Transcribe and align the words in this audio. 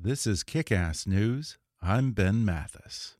This 0.00 0.28
is 0.28 0.44
Kick 0.44 0.70
Ass 0.70 1.08
News. 1.08 1.58
I'm 1.82 2.12
Ben 2.12 2.44
Mathis. 2.44 3.16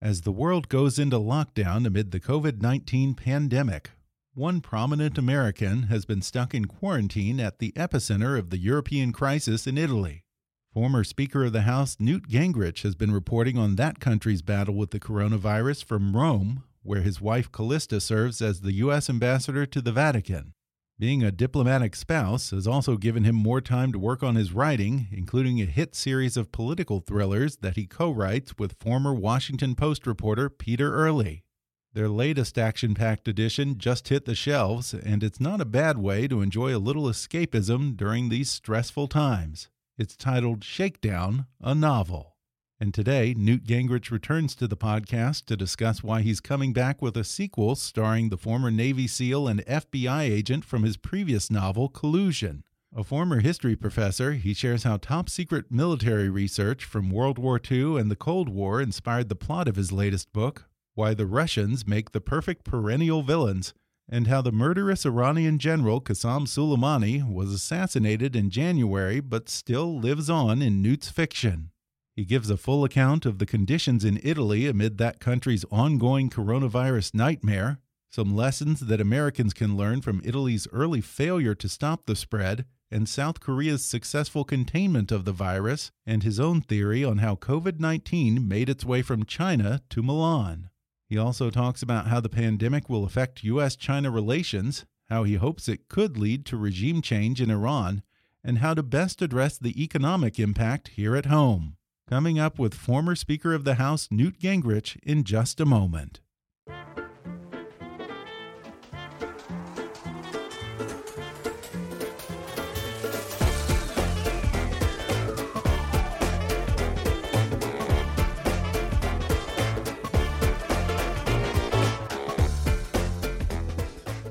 As 0.00 0.22
the 0.22 0.32
world 0.32 0.70
goes 0.70 0.98
into 0.98 1.18
lockdown 1.18 1.86
amid 1.86 2.10
the 2.10 2.20
COVID 2.20 2.62
19 2.62 3.12
pandemic, 3.12 3.90
one 4.32 4.62
prominent 4.62 5.18
American 5.18 5.84
has 5.84 6.06
been 6.06 6.22
stuck 6.22 6.54
in 6.54 6.64
quarantine 6.64 7.38
at 7.38 7.58
the 7.58 7.72
epicenter 7.72 8.38
of 8.38 8.48
the 8.48 8.58
European 8.58 9.12
crisis 9.12 9.66
in 9.66 9.76
Italy. 9.76 10.24
Former 10.72 11.04
Speaker 11.04 11.44
of 11.44 11.52
the 11.52 11.62
House 11.62 11.98
Newt 12.00 12.30
Gingrich 12.30 12.82
has 12.82 12.94
been 12.94 13.12
reporting 13.12 13.58
on 13.58 13.76
that 13.76 14.00
country's 14.00 14.40
battle 14.40 14.74
with 14.74 14.90
the 14.90 15.00
coronavirus 15.00 15.84
from 15.84 16.16
Rome, 16.16 16.64
where 16.86 17.02
his 17.02 17.20
wife 17.20 17.50
Callista 17.50 18.00
serves 18.00 18.40
as 18.40 18.60
the 18.60 18.72
U.S. 18.74 19.10
ambassador 19.10 19.66
to 19.66 19.82
the 19.82 19.92
Vatican. 19.92 20.54
Being 20.98 21.22
a 21.22 21.30
diplomatic 21.30 21.94
spouse 21.94 22.52
has 22.52 22.66
also 22.66 22.96
given 22.96 23.24
him 23.24 23.34
more 23.34 23.60
time 23.60 23.92
to 23.92 23.98
work 23.98 24.22
on 24.22 24.34
his 24.34 24.52
writing, 24.52 25.08
including 25.12 25.60
a 25.60 25.66
hit 25.66 25.94
series 25.94 26.38
of 26.38 26.52
political 26.52 27.00
thrillers 27.00 27.56
that 27.58 27.76
he 27.76 27.86
co 27.86 28.10
writes 28.10 28.54
with 28.56 28.80
former 28.80 29.12
Washington 29.12 29.74
Post 29.74 30.06
reporter 30.06 30.48
Peter 30.48 30.94
Earley. 30.94 31.44
Their 31.92 32.08
latest 32.08 32.56
action 32.56 32.94
packed 32.94 33.28
edition 33.28 33.76
just 33.76 34.08
hit 34.08 34.24
the 34.24 34.34
shelves, 34.34 34.94
and 34.94 35.22
it's 35.22 35.40
not 35.40 35.60
a 35.60 35.66
bad 35.66 35.98
way 35.98 36.28
to 36.28 36.40
enjoy 36.40 36.74
a 36.74 36.78
little 36.78 37.04
escapism 37.04 37.94
during 37.94 38.28
these 38.28 38.50
stressful 38.50 39.08
times. 39.08 39.68
It's 39.98 40.16
titled 40.16 40.62
Shakedown, 40.62 41.46
a 41.60 41.74
novel. 41.74 42.35
And 42.78 42.92
today, 42.92 43.32
Newt 43.34 43.64
Gingrich 43.64 44.10
returns 44.10 44.54
to 44.56 44.68
the 44.68 44.76
podcast 44.76 45.46
to 45.46 45.56
discuss 45.56 46.02
why 46.02 46.20
he's 46.20 46.40
coming 46.40 46.74
back 46.74 47.00
with 47.00 47.16
a 47.16 47.24
sequel 47.24 47.74
starring 47.74 48.28
the 48.28 48.36
former 48.36 48.70
Navy 48.70 49.06
SEAL 49.06 49.48
and 49.48 49.64
FBI 49.64 50.22
agent 50.22 50.62
from 50.62 50.82
his 50.82 50.98
previous 50.98 51.50
novel, 51.50 51.88
Collusion. 51.88 52.64
A 52.94 53.02
former 53.02 53.40
history 53.40 53.76
professor, 53.76 54.32
he 54.32 54.52
shares 54.52 54.82
how 54.82 54.98
top 54.98 55.30
secret 55.30 55.70
military 55.70 56.28
research 56.28 56.84
from 56.84 57.10
World 57.10 57.38
War 57.38 57.58
II 57.58 57.98
and 57.98 58.10
the 58.10 58.16
Cold 58.16 58.50
War 58.50 58.82
inspired 58.82 59.30
the 59.30 59.34
plot 59.34 59.68
of 59.68 59.76
his 59.76 59.90
latest 59.90 60.30
book, 60.34 60.68
Why 60.94 61.14
the 61.14 61.26
Russians 61.26 61.86
Make 61.86 62.12
the 62.12 62.20
Perfect 62.20 62.64
Perennial 62.64 63.22
Villains 63.22 63.72
and 64.08 64.26
how 64.26 64.40
the 64.40 64.52
murderous 64.52 65.04
Iranian 65.04 65.58
general 65.58 66.00
Qasem 66.00 66.46
Soleimani 66.46 67.26
was 67.26 67.52
assassinated 67.52 68.36
in 68.36 68.50
January 68.50 69.20
but 69.20 69.48
still 69.48 69.98
lives 69.98 70.30
on 70.30 70.62
in 70.62 70.82
Newt's 70.82 71.08
fiction. 71.08 71.70
He 72.16 72.24
gives 72.24 72.48
a 72.48 72.56
full 72.56 72.82
account 72.82 73.26
of 73.26 73.38
the 73.38 73.44
conditions 73.44 74.02
in 74.02 74.18
Italy 74.22 74.66
amid 74.66 74.96
that 74.96 75.20
country's 75.20 75.66
ongoing 75.70 76.30
coronavirus 76.30 77.12
nightmare, 77.12 77.78
some 78.08 78.34
lessons 78.34 78.80
that 78.80 79.02
Americans 79.02 79.52
can 79.52 79.76
learn 79.76 80.00
from 80.00 80.22
Italy's 80.24 80.66
early 80.72 81.02
failure 81.02 81.54
to 81.54 81.68
stop 81.68 82.06
the 82.06 82.16
spread, 82.16 82.64
and 82.90 83.06
South 83.06 83.40
Korea's 83.40 83.84
successful 83.84 84.44
containment 84.44 85.12
of 85.12 85.26
the 85.26 85.32
virus, 85.32 85.92
and 86.06 86.22
his 86.22 86.40
own 86.40 86.62
theory 86.62 87.04
on 87.04 87.18
how 87.18 87.36
COVID 87.36 87.80
19 87.80 88.48
made 88.48 88.70
its 88.70 88.82
way 88.82 89.02
from 89.02 89.26
China 89.26 89.82
to 89.90 90.02
Milan. 90.02 90.70
He 91.06 91.18
also 91.18 91.50
talks 91.50 91.82
about 91.82 92.06
how 92.06 92.20
the 92.20 92.30
pandemic 92.30 92.88
will 92.88 93.04
affect 93.04 93.44
U.S. 93.44 93.76
China 93.76 94.10
relations, 94.10 94.86
how 95.10 95.24
he 95.24 95.34
hopes 95.34 95.68
it 95.68 95.88
could 95.90 96.16
lead 96.16 96.46
to 96.46 96.56
regime 96.56 97.02
change 97.02 97.42
in 97.42 97.50
Iran, 97.50 98.02
and 98.42 98.58
how 98.58 98.72
to 98.72 98.82
best 98.82 99.20
address 99.20 99.58
the 99.58 99.82
economic 99.82 100.38
impact 100.38 100.88
here 100.88 101.14
at 101.14 101.26
home. 101.26 101.76
Coming 102.08 102.38
up 102.38 102.56
with 102.56 102.72
former 102.72 103.16
Speaker 103.16 103.52
of 103.52 103.64
the 103.64 103.74
House 103.74 104.06
Newt 104.12 104.38
Gingrich 104.38 104.96
in 105.02 105.24
just 105.24 105.58
a 105.58 105.64
moment. 105.64 106.20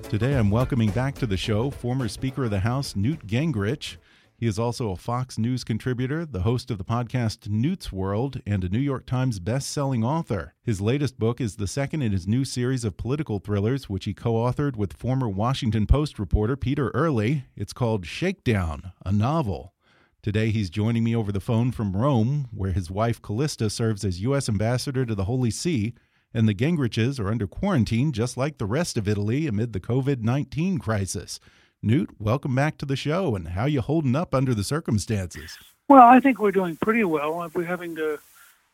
Today, 0.07 0.37
I'm 0.37 0.49
welcoming 0.49 0.91
back 0.91 1.15
to 1.15 1.25
the 1.25 1.35
show 1.35 1.69
former 1.69 2.07
Speaker 2.07 2.45
of 2.45 2.51
the 2.51 2.61
House, 2.61 2.95
Newt 2.95 3.27
Gingrich. 3.27 3.97
He 4.37 4.47
is 4.47 4.59
also 4.59 4.91
a 4.91 4.97
Fox 4.97 5.37
News 5.37 5.63
contributor, 5.63 6.25
the 6.25 6.41
host 6.41 6.69
of 6.69 6.77
the 6.77 6.83
podcast 6.83 7.47
Newt's 7.47 7.91
World, 7.93 8.41
and 8.45 8.65
a 8.65 8.69
New 8.69 8.79
York 8.79 9.05
Times 9.05 9.39
best-selling 9.39 10.03
author. 10.03 10.53
His 10.61 10.81
latest 10.81 11.17
book 11.17 11.39
is 11.39 11.55
the 11.55 11.67
second 11.67 12.01
in 12.01 12.11
his 12.11 12.27
new 12.27 12.43
series 12.43 12.83
of 12.83 12.97
political 12.97 13.39
thrillers, 13.39 13.89
which 13.89 14.03
he 14.03 14.13
co-authored 14.13 14.75
with 14.75 14.93
former 14.93 15.29
Washington 15.29 15.87
Post 15.87 16.19
reporter 16.19 16.57
Peter 16.57 16.89
Earley. 16.89 17.45
It's 17.55 17.71
called 17.71 18.05
Shakedown, 18.05 18.91
a 19.05 19.11
novel. 19.13 19.73
Today, 20.21 20.49
he's 20.49 20.69
joining 20.69 21.05
me 21.05 21.15
over 21.15 21.31
the 21.31 21.39
phone 21.39 21.71
from 21.71 21.95
Rome, 21.95 22.49
where 22.51 22.73
his 22.73 22.91
wife 22.91 23.21
Callista 23.21 23.69
serves 23.69 24.03
as 24.03 24.21
U.S. 24.21 24.49
ambassador 24.49 25.05
to 25.05 25.15
the 25.15 25.25
Holy 25.25 25.51
See 25.51 25.93
and 26.35 26.49
the 26.49 26.53
Gingriches 26.53 27.17
are 27.17 27.29
under 27.29 27.47
quarantine 27.47 28.11
just 28.11 28.35
like 28.35 28.57
the 28.57 28.65
rest 28.65 28.97
of 28.97 29.07
Italy 29.07 29.47
amid 29.47 29.71
the 29.71 29.79
COVID 29.79 30.21
19 30.21 30.79
crisis. 30.79 31.39
Newt, 31.85 32.09
welcome 32.17 32.55
back 32.55 32.79
to 32.79 32.85
the 32.87 32.95
show, 32.95 33.35
and 33.35 33.49
how 33.49 33.65
you 33.65 33.79
holding 33.79 34.15
up 34.15 34.33
under 34.33 34.55
the 34.55 34.63
circumstances? 34.63 35.55
Well, 35.87 36.01
I 36.01 36.19
think 36.19 36.39
we're 36.39 36.51
doing 36.51 36.77
pretty 36.77 37.03
well. 37.03 37.47
We're 37.53 37.63
having 37.63 37.95
to 37.97 38.17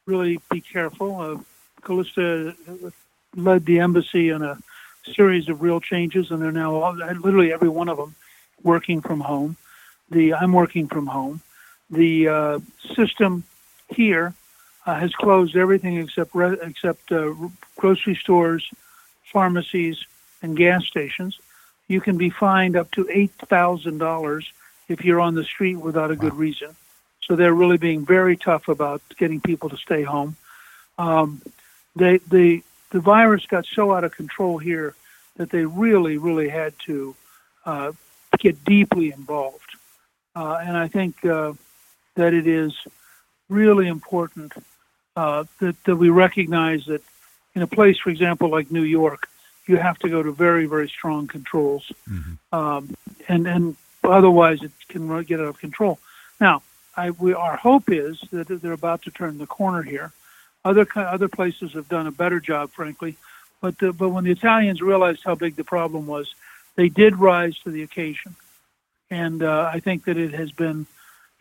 really 0.05 0.39
be 0.49 0.61
careful. 0.61 1.19
Uh, 1.19 1.37
Callista 1.81 2.55
led 3.35 3.65
the 3.65 3.81
embassy 3.81 4.29
in 4.29 4.41
a 4.41 4.57
series 5.03 5.49
of 5.49 5.61
real 5.61 5.81
changes, 5.81 6.31
and 6.31 6.41
they're 6.41 6.53
now 6.53 6.73
all, 6.73 6.93
literally 6.95 7.51
every 7.51 7.67
one 7.67 7.89
of 7.89 7.97
them 7.97 8.15
working 8.63 9.01
from 9.01 9.19
home. 9.19 9.57
The 10.09 10.33
I'm 10.33 10.53
working 10.53 10.87
from 10.87 11.07
home. 11.07 11.41
The 11.89 12.29
uh, 12.29 12.59
system 12.95 13.43
here 13.89 14.33
uh, 14.85 14.97
has 14.97 15.13
closed 15.15 15.57
everything 15.57 15.97
except 15.97 16.33
re- 16.33 16.57
except 16.61 17.11
uh, 17.11 17.33
grocery 17.75 18.15
stores, 18.15 18.71
pharmacies, 19.25 20.05
and 20.41 20.55
gas 20.55 20.85
stations. 20.85 21.37
You 21.91 21.99
can 21.99 22.17
be 22.17 22.29
fined 22.29 22.75
up 22.77 22.89
to 22.91 23.05
eight 23.09 23.33
thousand 23.33 23.97
dollars 23.97 24.49
if 24.87 25.03
you're 25.03 25.19
on 25.19 25.35
the 25.35 25.43
street 25.43 25.75
without 25.75 26.09
a 26.09 26.15
good 26.15 26.33
reason. 26.33 26.75
So 27.25 27.35
they're 27.35 27.53
really 27.53 27.77
being 27.77 28.05
very 28.05 28.37
tough 28.37 28.69
about 28.69 29.01
getting 29.17 29.41
people 29.41 29.69
to 29.69 29.77
stay 29.77 30.03
home. 30.03 30.37
Um, 30.97 31.41
they, 31.95 32.19
the 32.29 32.63
the 32.91 33.01
virus 33.01 33.45
got 33.45 33.65
so 33.65 33.93
out 33.93 34.03
of 34.05 34.15
control 34.15 34.57
here 34.57 34.95
that 35.35 35.49
they 35.49 35.65
really, 35.65 36.17
really 36.17 36.49
had 36.49 36.73
to 36.87 37.15
uh, 37.65 37.91
get 38.39 38.63
deeply 38.63 39.11
involved. 39.11 39.71
Uh, 40.35 40.59
and 40.65 40.77
I 40.77 40.87
think 40.87 41.25
uh, 41.25 41.53
that 42.15 42.33
it 42.33 42.47
is 42.47 42.73
really 43.49 43.87
important 43.87 44.53
uh, 45.15 45.43
that, 45.59 45.75
that 45.83 45.95
we 45.97 46.09
recognize 46.09 46.85
that 46.85 47.01
in 47.53 47.61
a 47.61 47.67
place, 47.67 47.97
for 47.99 48.09
example, 48.09 48.49
like 48.49 48.71
New 48.71 48.83
York, 48.83 49.27
you 49.67 49.77
have 49.77 49.97
to 49.99 50.09
go 50.09 50.23
to 50.23 50.31
very, 50.31 50.65
very 50.65 50.87
strong 50.87 51.27
controls, 51.27 51.91
mm-hmm. 52.09 52.55
um, 52.55 52.95
and 53.27 53.47
and 53.47 53.75
otherwise 54.03 54.61
it 54.63 54.71
can 54.89 55.23
get 55.23 55.39
out 55.39 55.47
of 55.47 55.59
control. 55.59 55.99
Now, 56.39 56.63
I, 56.95 57.11
we, 57.11 57.33
our 57.33 57.55
hope 57.55 57.89
is 57.89 58.19
that 58.31 58.47
they're 58.47 58.71
about 58.73 59.03
to 59.03 59.11
turn 59.11 59.37
the 59.37 59.47
corner 59.47 59.83
here. 59.83 60.11
Other 60.65 60.87
other 60.95 61.27
places 61.27 61.73
have 61.73 61.87
done 61.87 62.07
a 62.07 62.11
better 62.11 62.39
job, 62.39 62.71
frankly. 62.71 63.17
But 63.61 63.77
the, 63.77 63.93
but 63.93 64.09
when 64.09 64.23
the 64.23 64.31
Italians 64.31 64.81
realized 64.81 65.23
how 65.23 65.35
big 65.35 65.55
the 65.55 65.63
problem 65.63 66.07
was, 66.07 66.33
they 66.75 66.89
did 66.89 67.15
rise 67.15 67.57
to 67.59 67.69
the 67.69 67.83
occasion, 67.83 68.35
and 69.09 69.43
uh, 69.43 69.69
I 69.71 69.79
think 69.79 70.05
that 70.05 70.17
it 70.17 70.33
has 70.33 70.51
been 70.51 70.87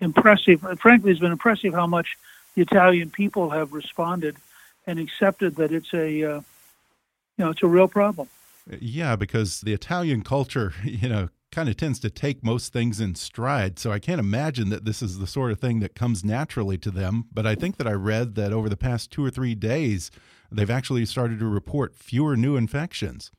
impressive. 0.01 0.61
Frankly, 0.81 1.11
it's 1.11 1.21
been 1.21 1.33
impressive 1.33 1.73
how 1.73 1.87
much 1.87 2.17
the 2.55 2.63
Italian 2.63 3.11
people 3.11 3.51
have 3.51 3.73
responded 3.73 4.37
and 4.87 4.99
accepted 4.99 5.57
that 5.57 5.73
it's 5.73 5.93
a 5.95 6.25
uh, 6.25 6.41
you 7.41 7.47
know 7.47 7.53
it's 7.53 7.63
a 7.63 7.67
real 7.67 7.89
problem. 7.89 8.29
Yeah, 8.79 9.17
because 9.17 9.63
the 9.63 9.73
Italian 9.73 10.21
culture, 10.23 10.75
you 10.85 11.09
know, 11.09 11.31
kind 11.51 11.71
of 11.71 11.77
tends 11.79 11.99
to 12.01 12.11
take 12.11 12.45
most 12.45 12.71
things 12.71 13.01
in 13.01 13.15
stride. 13.15 13.79
So 13.79 13.91
I 13.91 13.99
can't 13.99 14.21
imagine 14.21 14.69
that 14.69 14.85
this 14.85 15.01
is 15.01 15.19
the 15.19 15.27
sort 15.27 15.51
of 15.51 15.59
thing 15.59 15.81
that 15.81 15.95
comes 15.95 16.23
naturally 16.23 16.77
to 16.79 16.91
them. 16.91 17.25
But 17.33 17.47
I 17.47 17.55
think 17.55 17.79
that 17.79 17.87
I 17.87 17.93
read 17.93 18.35
that 18.35 18.53
over 18.53 18.69
the 18.69 18.77
past 18.77 19.11
two 19.11 19.25
or 19.25 19.31
three 19.31 19.55
days, 19.55 20.11
they've 20.53 20.71
actually 20.71 21.07
started 21.07 21.39
to 21.39 21.47
report 21.47 21.97
fewer 21.97 22.37
new 22.37 22.57
infections. 22.57 23.33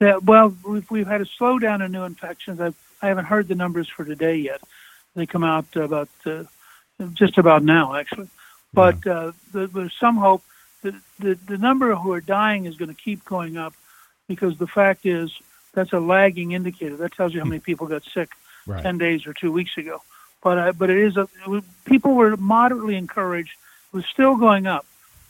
Yeah, 0.00 0.16
well, 0.16 0.54
we've, 0.66 0.90
we've 0.90 1.06
had 1.06 1.20
a 1.20 1.24
slowdown 1.24 1.84
in 1.84 1.92
new 1.92 2.02
infections. 2.02 2.60
I've, 2.60 2.76
I 3.00 3.06
haven't 3.06 3.26
heard 3.26 3.46
the 3.46 3.54
numbers 3.54 3.88
for 3.88 4.04
today 4.04 4.36
yet. 4.36 4.60
They 5.14 5.24
come 5.24 5.44
out 5.44 5.74
about 5.76 6.08
uh, 6.26 6.44
just 7.14 7.38
about 7.38 7.62
now, 7.62 7.94
actually. 7.94 8.28
But 8.74 8.96
yeah. 9.06 9.30
uh, 9.54 9.66
there's 9.66 9.94
some 9.98 10.16
hope 10.16 10.42
that 10.86 10.94
the, 11.18 11.34
the 11.46 11.58
number 11.58 11.94
who 11.94 12.12
are 12.12 12.20
dying 12.20 12.66
is 12.66 12.76
going 12.76 12.88
to 12.88 13.00
keep 13.08 13.24
going 13.24 13.56
up 13.56 13.74
because 14.28 14.56
the 14.58 14.66
fact 14.66 15.06
is 15.06 15.30
that's 15.72 15.92
a 15.92 16.00
lagging 16.00 16.52
indicator. 16.52 16.96
That 16.96 17.12
tells 17.12 17.34
you 17.34 17.40
how 17.40 17.46
many 17.46 17.60
people 17.60 17.86
got 17.86 18.02
sick 18.04 18.30
right. 18.66 18.82
ten 18.82 18.98
days 18.98 19.26
or 19.26 19.34
two 19.34 19.52
weeks 19.52 19.76
ago. 19.76 20.02
But 20.42 20.58
uh, 20.58 20.72
but 20.72 20.90
it 20.90 20.98
is 20.98 21.16
a 21.16 21.28
it 21.44 21.48
was, 21.48 21.64
people 21.84 22.14
were 22.14 22.36
moderately 22.36 22.96
encouraged. 22.96 23.54
It 23.92 23.96
was 23.96 24.06
still 24.06 24.36
going 24.36 24.66
up, 24.66 24.86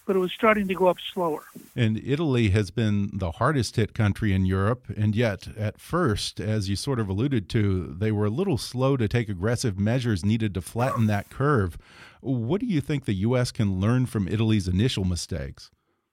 but 0.06 0.14
it 0.14 0.20
was 0.20 0.32
starting 0.32 0.69
to 0.69 0.75
go 0.75 0.87
up 0.87 0.99
slower. 1.12 1.43
And 1.75 2.00
Italy 2.03 2.50
has 2.50 2.70
been 2.70 3.11
the 3.12 3.32
hardest 3.32 3.76
hit 3.76 3.93
country 3.93 4.32
in 4.32 4.47
Europe, 4.47 4.87
and 4.97 5.14
yet 5.14 5.49
at 5.58 5.81
first, 5.81 6.41
as 6.41 6.69
you 6.69 6.76
sort 6.76 7.00
of 7.00 7.08
alluded 7.08 7.49
to, 7.50 7.94
they 7.99 8.12
were 8.12 8.26
a 8.26 8.31
little 8.31 8.56
slow 8.56 8.97
to 8.97 9.08
take 9.08 9.29
aggressive 9.29 9.79
measures 9.79 10.25
needed 10.25 10.55
to 10.55 10.62
flatten 10.62 11.06
that 11.08 11.29
curve. 11.29 11.76
What 12.20 12.61
do 12.61 12.67
you 12.67 12.81
think 12.81 13.05
the 13.05 13.14
U.S. 13.14 13.50
can 13.50 13.81
learn 13.81 14.06
from 14.06 14.29
Italy's 14.29 14.69
initial 14.69 15.05
mistakes? 15.05 15.70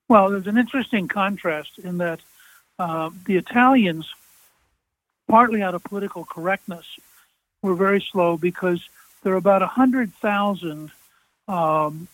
Well, 0.09 0.29
there's 0.31 0.47
an 0.47 0.57
interesting 0.57 1.07
contrast 1.07 1.79
in 1.79 1.99
that 1.99 2.19
uh, 2.79 3.11
the 3.25 3.37
Italians, 3.37 4.07
partly 5.29 5.61
out 5.61 5.75
of 5.75 5.83
political 5.83 6.25
correctness, 6.25 6.85
were 7.61 7.75
very 7.75 8.01
slow 8.11 8.37
because 8.37 8.89
there 9.21 9.33
are 9.33 9.37
about 9.37 9.61
100,000 9.61 10.91
um, 11.47 12.07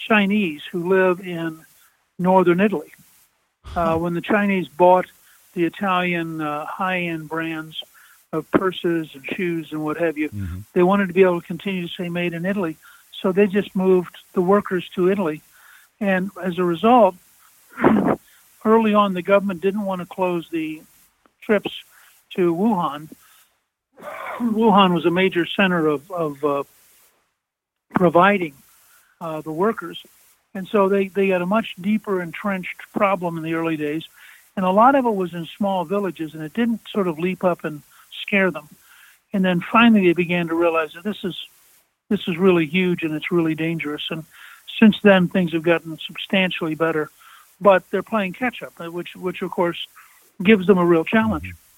Chinese 0.00 0.62
who 0.64 0.88
live 0.88 1.20
in 1.20 1.64
northern 2.18 2.60
Italy. 2.60 2.92
Uh, 3.76 3.96
when 3.96 4.14
the 4.14 4.20
Chinese 4.20 4.68
bought 4.68 5.06
the 5.54 5.64
Italian 5.64 6.40
uh, 6.40 6.64
high-end 6.66 7.28
brands 7.28 7.82
of 8.32 8.50
purses 8.50 9.10
and 9.14 9.24
shoes 9.26 9.72
and 9.72 9.84
what 9.84 9.96
have 9.96 10.16
you, 10.16 10.28
mm-hmm. 10.28 10.60
they 10.72 10.82
wanted 10.82 11.08
to 11.08 11.14
be 11.14 11.22
able 11.22 11.40
to 11.40 11.46
continue 11.46 11.86
to 11.86 11.94
say 11.94 12.08
"made 12.08 12.32
in 12.32 12.46
Italy," 12.46 12.76
so 13.12 13.32
they 13.32 13.46
just 13.46 13.76
moved 13.76 14.16
the 14.32 14.40
workers 14.40 14.88
to 14.94 15.10
Italy, 15.10 15.42
and 16.00 16.30
as 16.42 16.58
a 16.58 16.64
result, 16.64 17.14
early 18.64 18.94
on, 18.94 19.14
the 19.14 19.22
government 19.22 19.60
didn't 19.60 19.84
want 19.84 20.00
to 20.00 20.06
close 20.06 20.48
the 20.50 20.82
trips 21.40 21.82
to 22.36 22.54
Wuhan. 22.54 23.10
Wuhan 24.38 24.94
was 24.94 25.04
a 25.04 25.10
major 25.10 25.44
center 25.44 25.86
of, 25.86 26.10
of 26.10 26.44
uh, 26.44 26.62
providing 27.94 28.54
uh, 29.20 29.40
the 29.40 29.52
workers. 29.52 30.02
And 30.54 30.66
so 30.66 30.88
they, 30.88 31.08
they 31.08 31.28
had 31.28 31.42
a 31.42 31.46
much 31.46 31.74
deeper 31.80 32.20
entrenched 32.20 32.80
problem 32.92 33.36
in 33.36 33.44
the 33.44 33.54
early 33.54 33.76
days. 33.76 34.04
And 34.56 34.64
a 34.64 34.70
lot 34.70 34.94
of 34.94 35.06
it 35.06 35.14
was 35.14 35.32
in 35.32 35.46
small 35.46 35.84
villages, 35.84 36.34
and 36.34 36.42
it 36.42 36.52
didn't 36.52 36.80
sort 36.88 37.06
of 37.06 37.18
leap 37.18 37.44
up 37.44 37.64
and 37.64 37.82
scare 38.22 38.50
them. 38.50 38.68
And 39.32 39.44
then 39.44 39.60
finally, 39.60 40.06
they 40.06 40.12
began 40.12 40.48
to 40.48 40.54
realize 40.54 40.92
that 40.94 41.04
this 41.04 41.22
is 41.24 41.36
this 42.08 42.26
is 42.26 42.36
really 42.36 42.66
huge 42.66 43.04
and 43.04 43.14
it's 43.14 43.30
really 43.30 43.54
dangerous. 43.54 44.02
And 44.10 44.24
since 44.80 45.00
then, 45.00 45.28
things 45.28 45.52
have 45.52 45.62
gotten 45.62 45.96
substantially 45.98 46.74
better 46.74 47.08
but 47.60 47.88
they're 47.90 48.02
playing 48.02 48.32
catch 48.32 48.62
up, 48.62 48.72
uh, 48.80 48.90
which 48.90 49.14
which 49.14 49.42
of 49.42 49.50
course 49.50 49.86
gives 50.42 50.66
them 50.66 50.78
a 50.78 50.84
real 50.84 51.04
challenge. 51.04 51.44
Mm-hmm. 51.44 51.69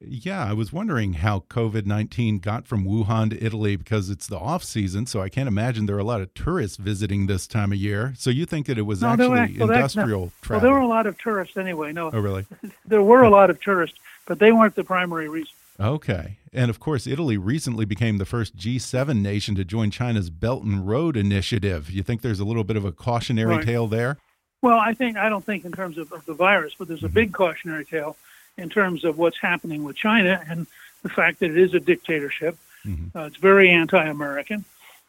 Yeah, 0.00 0.44
I 0.44 0.52
was 0.52 0.72
wondering 0.72 1.14
how 1.14 1.40
COVID 1.48 1.86
19 1.86 2.38
got 2.38 2.66
from 2.66 2.84
Wuhan 2.84 3.30
to 3.30 3.42
Italy 3.42 3.76
because 3.76 4.10
it's 4.10 4.26
the 4.26 4.38
off 4.38 4.62
season. 4.62 5.06
So 5.06 5.22
I 5.22 5.28
can't 5.28 5.48
imagine 5.48 5.86
there 5.86 5.96
are 5.96 6.00
a 6.00 6.04
lot 6.04 6.20
of 6.20 6.32
tourists 6.34 6.76
visiting 6.76 7.26
this 7.26 7.46
time 7.46 7.72
of 7.72 7.78
year. 7.78 8.12
So 8.16 8.30
you 8.30 8.44
think 8.46 8.66
that 8.66 8.78
it 8.78 8.82
was 8.82 9.02
no, 9.02 9.08
actually 9.08 9.28
were, 9.28 9.66
well, 9.66 9.70
industrial 9.70 10.32
travel? 10.42 10.56
Well, 10.56 10.60
there 10.60 10.80
were 10.80 10.84
a 10.84 10.88
lot 10.88 11.06
of 11.06 11.18
tourists 11.18 11.56
anyway. 11.56 11.92
No. 11.92 12.10
Oh, 12.12 12.20
really? 12.20 12.46
there 12.84 13.02
were 13.02 13.22
a 13.22 13.30
lot 13.30 13.50
of 13.50 13.60
tourists, 13.60 13.98
but 14.26 14.38
they 14.38 14.52
weren't 14.52 14.74
the 14.74 14.84
primary 14.84 15.28
reason. 15.28 15.52
Okay. 15.80 16.38
And 16.52 16.70
of 16.70 16.78
course, 16.78 17.06
Italy 17.06 17.36
recently 17.36 17.84
became 17.84 18.18
the 18.18 18.24
first 18.24 18.56
G7 18.56 19.20
nation 19.20 19.54
to 19.56 19.64
join 19.64 19.90
China's 19.90 20.30
Belt 20.30 20.62
and 20.62 20.86
Road 20.86 21.16
Initiative. 21.16 21.90
You 21.90 22.02
think 22.02 22.22
there's 22.22 22.40
a 22.40 22.44
little 22.44 22.64
bit 22.64 22.76
of 22.76 22.84
a 22.84 22.92
cautionary 22.92 23.56
right. 23.56 23.64
tale 23.64 23.86
there? 23.86 24.18
Well, 24.62 24.78
I 24.78 24.94
think 24.94 25.16
I 25.16 25.28
don't 25.28 25.44
think 25.44 25.64
in 25.64 25.72
terms 25.72 25.98
of, 25.98 26.12
of 26.12 26.24
the 26.26 26.32
virus, 26.32 26.74
but 26.78 26.88
there's 26.88 27.02
a 27.02 27.06
mm-hmm. 27.06 27.14
big 27.14 27.32
cautionary 27.32 27.84
tale 27.84 28.16
in 28.56 28.68
terms 28.68 29.04
of 29.04 29.18
what's 29.18 29.38
happening 29.38 29.84
with 29.84 29.96
China 29.96 30.42
and 30.48 30.66
the 31.02 31.08
fact 31.08 31.40
that 31.40 31.50
it 31.50 31.58
is 31.58 31.74
a 31.74 31.80
dictatorship. 31.80 32.56
Mm-hmm. 32.86 33.16
Uh, 33.16 33.26
it's 33.26 33.36
very 33.36 33.70
anti-American, 33.70 34.64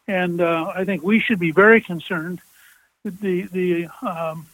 and 0.08 0.42
uh, 0.42 0.72
I 0.74 0.86
think 0.86 1.04
we 1.04 1.20
should 1.20 1.40
be 1.40 1.52
very 1.52 1.82
concerned. 1.82 2.42
The 3.04 3.44
the 3.44 3.88
um, 4.02 4.48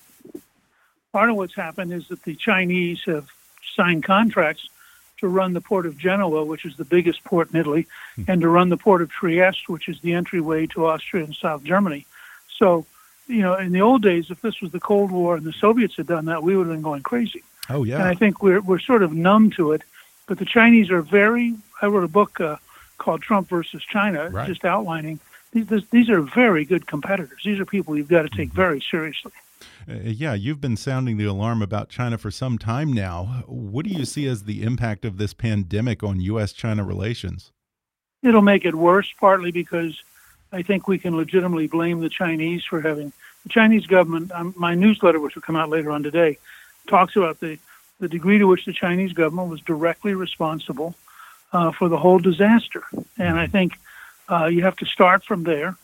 part 1.13 1.29
of 1.29 1.35
what's 1.35 1.55
happened 1.55 1.93
is 1.93 2.07
that 2.07 2.23
the 2.23 2.35
Chinese 2.35 3.01
have 3.05 3.27
signed 3.75 4.03
contracts 4.03 4.67
to 5.19 5.27
run 5.27 5.53
the 5.53 5.61
port 5.61 5.85
of 5.85 5.97
Genoa, 5.97 6.43
which 6.43 6.65
is 6.65 6.75
the 6.77 6.83
biggest 6.83 7.23
port 7.23 7.51
in 7.51 7.59
Italy, 7.59 7.88
mm-hmm. 8.17 8.29
and 8.29 8.41
to 8.41 8.49
run 8.49 8.69
the 8.69 8.77
port 8.77 9.03
of 9.03 9.11
Trieste, 9.11 9.69
which 9.69 9.88
is 9.88 9.99
the 10.01 10.13
entryway 10.13 10.65
to 10.67 10.88
Austria 10.88 11.23
and 11.23 11.35
South 11.35 11.63
Germany. 11.63 12.05
So 12.57 12.85
you 13.27 13.41
know, 13.41 13.55
in 13.55 13.71
the 13.71 13.81
old 13.81 14.01
days, 14.01 14.29
if 14.29 14.41
this 14.41 14.61
was 14.61 14.71
the 14.71 14.79
Cold 14.79 15.11
War 15.11 15.35
and 15.38 15.45
the 15.45 15.53
Soviets 15.53 15.95
had 15.95 16.07
done 16.07 16.25
that, 16.25 16.43
we 16.43 16.55
would 16.55 16.67
have 16.67 16.75
been 16.75 16.81
going 16.81 17.03
crazy. 17.03 17.43
Oh 17.73 17.83
yeah. 17.83 17.95
And 17.95 18.03
I 18.03 18.15
think 18.15 18.41
we're 18.41 18.62
we're 18.62 18.79
sort 18.79 19.03
of 19.03 19.13
numb 19.13 19.51
to 19.51 19.71
it. 19.71 19.81
But 20.27 20.38
the 20.38 20.45
Chinese 20.45 20.89
are 20.91 21.01
very. 21.01 21.56
I 21.81 21.88
wrote 21.88 22.03
a 22.03 22.07
book 22.07 22.39
uh, 22.39 22.57
called 22.97 23.21
Trump 23.21 23.50
versus 23.50 23.83
China, 23.83 24.29
right. 24.29 24.47
just 24.47 24.63
outlining 24.63 25.19
these. 25.51 25.68
These 25.89 26.09
are 26.09 26.21
very 26.21 26.65
good 26.65 26.88
competitors. 26.88 27.41
These 27.44 27.59
are 27.59 27.65
people 27.65 27.97
you've 27.97 28.07
got 28.07 28.23
to 28.23 28.29
take 28.29 28.50
mm-hmm. 28.50 28.56
very 28.56 28.81
seriously. 28.81 29.31
Uh, 29.89 29.95
yeah, 30.03 30.33
you've 30.33 30.62
been 30.62 30.77
sounding 30.77 31.18
the 31.18 31.25
alarm 31.25 31.62
about 31.62 31.89
China 31.89 32.17
for 32.17 32.31
some 32.31 32.57
time 32.57 32.93
now. 32.93 33.43
What 33.48 33.86
do 33.86 33.91
you 33.91 34.05
see 34.05 34.27
as 34.27 34.43
the 34.43 34.63
impact 34.63 35.05
of 35.05 35.17
this 35.17 35.34
pandemic 35.34 36.03
on 36.03 36.19
U.S.-China 36.22 36.88
relations? 36.88 37.51
It'll 38.24 38.41
make 38.41 38.65
it 38.65 38.75
worse, 38.75 39.12
partly 39.19 39.51
because 39.51 40.01
I 40.51 40.62
think 40.62 40.88
we 40.88 40.98
can 41.00 41.15
legitimately 41.15 41.67
blame 41.67 42.01
the 42.01 42.10
Chinese 42.10 42.63
for 42.63 42.81
having 42.81 43.12
the 43.43 43.50
Chinese 43.50 43.88
government. 43.88 44.31
Um, 44.31 44.53
my 44.57 44.75
newsletter, 44.75 45.19
which 45.19 45.36
will 45.36 45.41
come 45.41 45.55
out 45.55 45.69
later 45.69 45.91
on 45.91 46.03
today, 46.03 46.38
talks 46.88 47.15
about 47.15 47.39
the 47.39 47.57
the 48.01 48.10
degree 48.10 48.39
to 48.39 48.48
which 48.48 48.65
the 48.65 48.74
Chinese 48.74 49.13
government 49.13 49.48
was 49.48 49.62
directly 49.62 50.13
responsible 50.15 50.96
uh, 51.53 51.72
for 51.72 51.88
the 51.88 51.98
whole 51.98 52.20
disaster. 52.20 52.84
And 53.17 53.39
I 53.39 53.48
think 53.48 53.74
uh, 54.27 54.48
you 54.48 54.63
have 54.63 54.75
to 54.77 54.86
start 54.86 55.24
from 55.24 55.43
there. 55.43 55.77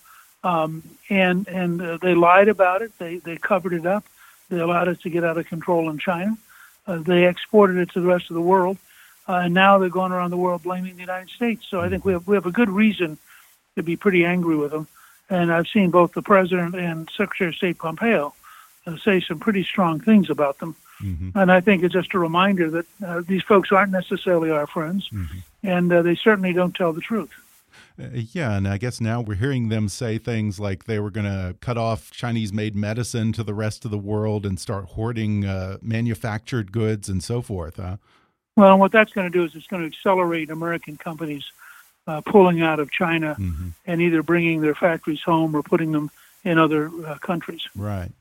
Um, 0.44 0.84
and 1.10 1.48
and 1.48 1.82
uh, 1.82 1.98
they 2.02 2.16
lied 2.16 2.48
about 2.48 2.82
it. 2.82 2.92
They 2.98 3.18
they 3.18 3.38
covered 3.38 3.74
it 3.74 3.86
up. 3.86 4.04
They 4.50 4.60
allowed 4.60 4.88
it 4.88 5.02
to 5.02 5.10
get 5.10 5.24
out 5.24 5.38
of 5.38 5.48
control 5.48 5.90
in 5.90 5.98
China. 5.98 6.38
Uh, 6.86 7.00
they 7.00 7.28
exported 7.28 7.78
it 7.78 7.90
to 7.92 8.02
the 8.02 8.08
rest 8.08 8.30
of 8.30 8.36
the 8.36 8.42
world, 8.42 8.78
uh, 9.28 9.42
and 9.44 9.54
now 9.54 9.78
they're 9.78 9.90
going 9.90 10.12
around 10.12 10.30
the 10.30 10.38
world 10.38 10.64
blaming 10.64 10.94
the 10.96 11.02
United 11.02 11.30
States. 11.30 11.66
So 11.70 11.82
I 11.82 11.90
think 11.90 12.06
we 12.06 12.14
have 12.14 12.28
we 12.28 12.36
have 12.36 12.46
a 12.46 12.52
good 12.52 12.70
reason 12.70 13.18
to 13.76 13.84
be 13.84 13.96
pretty 13.96 14.26
angry 14.26 14.56
with 14.56 14.72
them. 14.72 14.88
And 15.30 15.52
I've 15.52 15.68
seen 15.68 15.92
both 15.92 16.14
the 16.14 16.22
president 16.22 16.76
and 16.76 17.10
Secretary 17.18 17.50
of 17.50 17.56
State 17.56 17.78
Pompeo 17.80 18.34
uh, 18.86 18.98
say 18.98 19.20
some 19.20 19.40
pretty 19.40 19.64
strong 19.64 20.00
things 20.00 20.30
about 20.30 20.60
them. 20.60 20.76
Mm-hmm. 21.01 21.38
And 21.38 21.51
I 21.51 21.62
think 21.62 21.84
it's 21.84 21.94
just 21.94 22.13
a 22.13 22.20
reminder 22.20 22.70
that 22.72 22.86
uh, 23.06 23.22
these 23.27 23.44
folks 23.44 23.72
aren't 23.72 23.92
necessarily 23.92 24.50
our 24.50 24.68
friends, 24.68 25.10
mm-hmm. 25.10 25.39
and 25.63 25.92
uh, 25.92 26.01
they 26.01 26.16
certainly 26.16 26.54
don't 26.54 26.75
tell 26.75 26.94
the 26.94 27.01
truth. 27.01 27.32
Uh, 28.00 28.08
yeah, 28.13 28.56
and 28.56 28.68
I 28.68 28.77
guess 28.77 29.01
now 29.01 29.22
we're 29.22 29.36
hearing 29.36 29.70
them 29.70 29.89
say 29.89 30.18
things 30.18 30.60
like 30.60 30.86
they 30.86 31.00
were 31.00 31.12
going 31.12 31.25
to 31.25 31.56
cut 31.62 31.77
off 31.77 32.12
Chinese 32.12 32.54
made 32.54 32.75
medicine 32.75 33.32
to 33.34 33.44
the 33.44 33.54
rest 33.54 33.86
of 33.86 33.92
the 33.92 33.98
world 33.98 34.46
and 34.46 34.60
start 34.60 34.86
hoarding 34.86 35.46
uh, 35.46 35.77
manufactured 35.82 36.72
goods 36.72 37.10
and 37.10 37.24
so 37.24 37.42
forth. 37.42 37.77
Huh? 37.77 37.98
Well, 38.56 38.77
what 38.77 38.92
that's 38.92 39.13
going 39.13 39.32
to 39.32 39.36
do 39.36 39.44
is 39.44 39.56
it's 39.56 39.68
going 39.68 39.82
to 39.82 39.88
accelerate 39.88 40.50
American 40.50 40.98
companies 40.98 41.51
uh, 42.08 42.22
pulling 42.22 42.62
out 42.62 42.80
of 42.80 42.92
China 42.92 43.36
mm-hmm. 43.39 43.70
and 43.86 44.01
either 44.01 44.24
bringing 44.24 44.62
their 44.62 44.75
factories 44.75 45.22
home 45.22 45.56
or 45.56 45.62
putting 45.62 45.92
them 45.92 46.10
in 46.44 46.58
other 46.58 46.89
uh, 47.06 47.18
countries. 47.18 47.68
Right. 47.75 48.12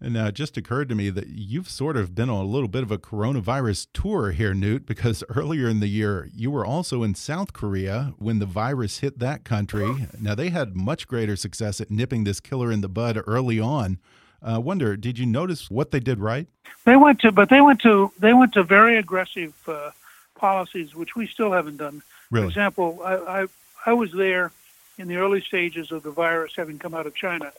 And 0.00 0.14
now 0.14 0.26
it 0.26 0.34
just 0.34 0.56
occurred 0.56 0.88
to 0.90 0.94
me 0.94 1.10
that 1.10 1.28
you've 1.28 1.68
sort 1.68 1.96
of 1.96 2.14
been 2.14 2.28
on 2.28 2.44
a 2.44 2.48
little 2.48 2.68
bit 2.68 2.82
of 2.82 2.90
a 2.90 2.98
coronavirus 2.98 3.86
tour 3.92 4.32
here, 4.32 4.54
Newt, 4.54 4.86
because 4.86 5.24
earlier 5.34 5.68
in 5.68 5.80
the 5.80 5.88
year 5.88 6.28
you 6.34 6.50
were 6.50 6.64
also 6.64 7.02
in 7.02 7.14
South 7.14 7.52
Korea 7.52 8.14
when 8.18 8.38
the 8.38 8.46
virus 8.46 8.98
hit 8.98 9.18
that 9.18 9.44
country. 9.44 10.06
Now 10.20 10.34
they 10.34 10.50
had 10.50 10.76
much 10.76 11.06
greater 11.08 11.36
success 11.36 11.80
at 11.80 11.90
nipping 11.90 12.24
this 12.24 12.40
killer 12.40 12.70
in 12.70 12.80
the 12.80 12.88
bud 12.88 13.22
early 13.26 13.60
on. 13.60 13.98
I 14.42 14.54
uh, 14.54 14.60
wonder, 14.60 14.94
did 14.96 15.18
you 15.18 15.24
notice 15.24 15.70
what 15.70 15.90
they 15.90 16.00
did 16.00 16.20
right? 16.20 16.46
They 16.84 16.96
went 16.96 17.20
to, 17.20 17.32
but 17.32 17.48
they 17.48 17.62
went 17.62 17.80
to, 17.80 18.12
they 18.18 18.34
went 18.34 18.52
to 18.54 18.62
very 18.62 18.98
aggressive 18.98 19.54
uh, 19.66 19.90
policies, 20.34 20.94
which 20.94 21.16
we 21.16 21.26
still 21.26 21.52
haven't 21.52 21.78
done. 21.78 22.02
Really? 22.30 22.44
For 22.44 22.48
example, 22.50 23.00
I, 23.02 23.14
I, 23.14 23.46
I 23.86 23.92
was 23.94 24.12
there 24.12 24.52
in 24.98 25.08
the 25.08 25.16
early 25.16 25.40
stages 25.40 25.90
of 25.90 26.02
the 26.02 26.10
virus 26.10 26.52
having 26.56 26.78
come 26.78 26.94
out 26.94 27.06
of 27.06 27.14
China, 27.14 27.52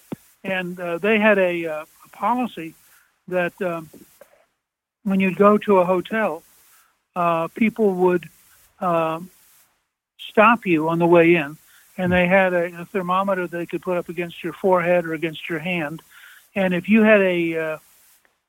and 0.44 0.80
uh, 0.80 1.00
they 1.00 1.18
had 1.18 1.40
a, 1.40 1.66
uh, 1.66 1.82
a 1.82 1.86
policy 2.16 2.74
that 3.28 3.60
um, 3.62 3.90
when 5.04 5.20
you'd 5.20 5.38
go 5.38 5.58
to 5.60 5.80
a 5.80 5.86
hotel, 5.86 6.42
uh, 7.16 7.48
people 7.50 7.94
would 7.94 8.28
um, 8.80 9.30
stop 10.18 10.66
you 10.66 10.90
on 10.90 11.00
the 11.00 11.08
way 11.08 11.36
in, 11.36 11.58
and 11.98 12.12
they 12.12 12.28
had 12.28 12.54
a, 12.54 12.82
a 12.82 12.86
thermometer 12.86 13.48
they 13.48 13.66
could 13.66 13.82
put 13.82 13.98
up 13.98 14.10
against 14.10 14.44
your 14.44 14.54
forehead 14.54 15.06
or 15.06 15.14
against 15.14 15.48
your 15.50 15.60
hand 15.60 16.02
and 16.56 16.74
if 16.74 16.88
you 16.88 17.04
had 17.04 17.22
a 17.22 17.58
uh, 17.58 17.78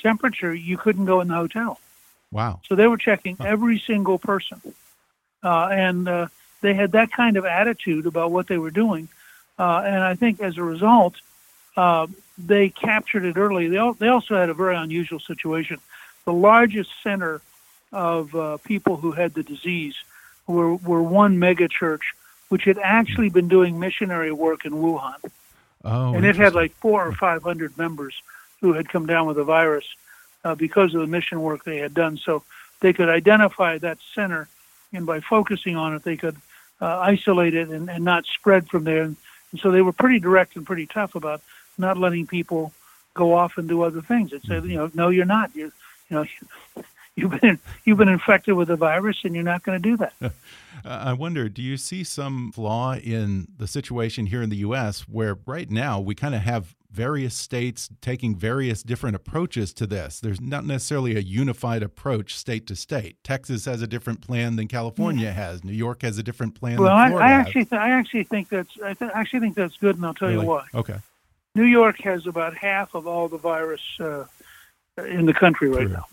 temperature, 0.01 0.55
you 0.55 0.79
couldn't 0.79 1.07
go 1.07 1.21
in 1.21 1.29
the 1.29 1.35
hotel. 1.35 1.81
Wow. 2.31 2.61
So 2.69 2.75
they 2.75 2.87
were 2.87 2.97
checking 2.97 3.37
every 3.41 3.79
single 3.79 4.19
person. 4.19 4.61
Uh, 5.43 5.69
and 5.71 6.09
uh, 6.09 6.29
they 6.61 6.75
had 6.75 6.93
that 6.93 7.13
kind 7.13 7.37
of 7.37 7.45
attitude 7.45 8.07
about 8.07 8.31
what 8.31 8.47
they 8.47 8.59
were 8.59 8.71
doing. 8.71 9.09
Uh, 9.59 9.83
and 9.85 10.03
I 10.03 10.15
think 10.15 10.41
as 10.41 10.57
a 10.57 10.63
result, 10.63 11.17
uh, 11.77 12.07
they 12.39 12.69
captured 12.69 13.25
it 13.25 13.37
early. 13.37 13.69
They, 13.69 13.79
al- 13.79 13.95
they 13.95 14.09
also 14.09 14.37
had 14.37 14.51
a 14.51 14.55
very 14.55 14.77
unusual 14.77 15.21
situation. 15.21 15.79
The 16.25 16.33
largest 16.33 16.91
center 17.03 17.41
of 17.93 18.35
uh, 18.35 18.59
people 18.59 18.97
who 18.97 19.13
had 19.13 19.35
the 19.35 19.43
disease 19.43 19.95
were, 20.47 20.75
were 20.77 21.03
one 21.03 21.39
megachurch, 21.39 22.03
which 22.49 22.65
had 22.65 22.79
actually 22.79 23.31
been 23.31 23.49
doing 23.49 23.79
missionary 23.79 24.33
work 24.33 24.65
in 24.65 24.73
Wuhan. 24.73 25.17
Oh, 25.85 26.15
and 26.15 26.27
it 26.27 26.37
had 26.37 26.55
like 26.55 26.73
four 26.73 27.07
or 27.07 27.13
five 27.13 27.43
hundred 27.43 27.79
members 27.79 28.15
who 28.61 28.73
had 28.73 28.89
come 28.89 29.07
down 29.07 29.27
with 29.27 29.37
the 29.37 29.45
virus 29.45 29.87
uh, 30.45 30.55
because 30.55 30.95
of 30.95 31.01
the 31.01 31.07
mission 31.07 31.43
work 31.43 31.65
they 31.65 31.79
had 31.79 31.95
done. 31.95 32.17
So 32.17 32.43
they 32.81 32.93
could 32.93 33.09
identify 33.09 33.79
that 33.79 33.99
center, 34.15 34.49
and 34.93 35.07
by 35.07 35.21
focusing 35.21 35.77
on 35.77 35.95
it, 35.95 36.03
they 36.03 36.17
could 36.17 36.37
uh, 36.81 36.99
isolate 36.99 37.55
it 37.55 37.69
and, 37.69 37.89
and 37.89 38.05
not 38.05 38.27
spread 38.27 38.69
from 38.69 38.85
there. 38.85 39.03
And, 39.03 39.17
and 39.53 39.61
so 39.61 39.71
they 39.71 39.83
were 39.83 39.93
pretty 39.93 40.19
direct 40.19 40.57
and 40.57 40.67
pretty 40.67 40.87
tough 40.87 41.15
about 41.15 41.41
not 41.79 41.99
letting 41.99 42.27
people 42.27 42.73
go 43.15 43.35
off 43.35 43.59
and 43.59 43.69
do 43.69 43.83
other 43.83 44.03
things. 44.03 44.33
It 44.33 44.43
said, 44.47 44.63
uh, 44.63 44.67
you 44.67 44.77
know, 44.77 44.91
no, 44.95 45.09
you're 45.09 45.25
not. 45.25 45.55
You're, 45.57 45.73
you 46.09 46.17
know, 46.17 46.25
you've 47.17 47.41
been 47.41 47.59
you've 47.85 47.99
been 47.99 48.09
infected 48.09 48.55
with 48.55 48.69
the 48.69 48.77
virus, 48.77 49.19
and 49.25 49.35
you're 49.35 49.45
not 49.45 49.65
going 49.65 49.83
to 49.83 49.89
do 49.91 49.97
that. 49.97 50.15
I 50.85 51.15
wonder, 51.15 51.49
do 51.49 51.63
you 51.63 51.77
see 51.77 52.05
some 52.05 52.53
flaw 52.53 52.95
in 52.95 53.49
the 53.57 53.67
situation 53.67 54.27
here 54.27 54.43
in 54.43 54.51
the 54.51 54.59
U.S. 54.59 55.01
where 55.09 55.39
right 55.47 55.69
now 55.69 55.99
we 55.99 56.15
kind 56.15 56.35
of 56.35 56.43
have 56.43 56.77
various 56.93 57.35
states 57.35 57.91
taking 58.01 58.37
various 58.37 58.85
different 58.85 59.17
approaches 59.17 59.73
to 59.75 59.87
this? 59.87 60.21
There's 60.21 60.41
not 60.41 60.65
necessarily 60.65 61.17
a 61.17 61.21
unified 61.21 61.83
approach 61.83 62.37
state 62.37 62.67
to 62.69 62.77
state. 62.77 63.17
Texas 63.25 63.65
has 63.65 63.83
a 63.83 63.87
different 63.89 64.21
plan 64.21 64.55
than 64.57 64.69
California 64.69 65.33
has. 65.33 65.65
New 65.65 65.73
York 65.73 66.03
has 66.03 66.19
a 66.19 66.23
different 66.23 66.55
plan. 66.55 66.81
Well, 66.81 66.95
I, 66.95 67.11
I, 67.11 67.33
actually, 67.33 67.67
I 67.73 67.91
actually 67.91 68.25
think 68.25 68.51
that's 68.51 68.71
I 68.85 68.95
th 68.95 69.11
actually 69.13 69.41
think 69.41 69.57
that's 69.57 69.77
good, 69.79 69.97
and 69.97 70.07
I'll 70.07 70.15
tell 70.15 70.29
really? 70.29 70.43
you 70.43 70.51
why. 70.51 70.67
Okay. 70.73 70.99
New 71.57 71.65
York 71.65 71.99
has 72.03 72.27
about 72.27 72.55
half 72.55 72.95
of 72.95 73.07
all 73.07 73.29
the 73.29 73.39
virus 73.39 73.81
uh, 73.99 74.25
in 74.99 75.25
the 75.25 75.33
country 75.33 75.69
right 75.71 75.87
True. 75.87 75.95
now. 75.95 76.05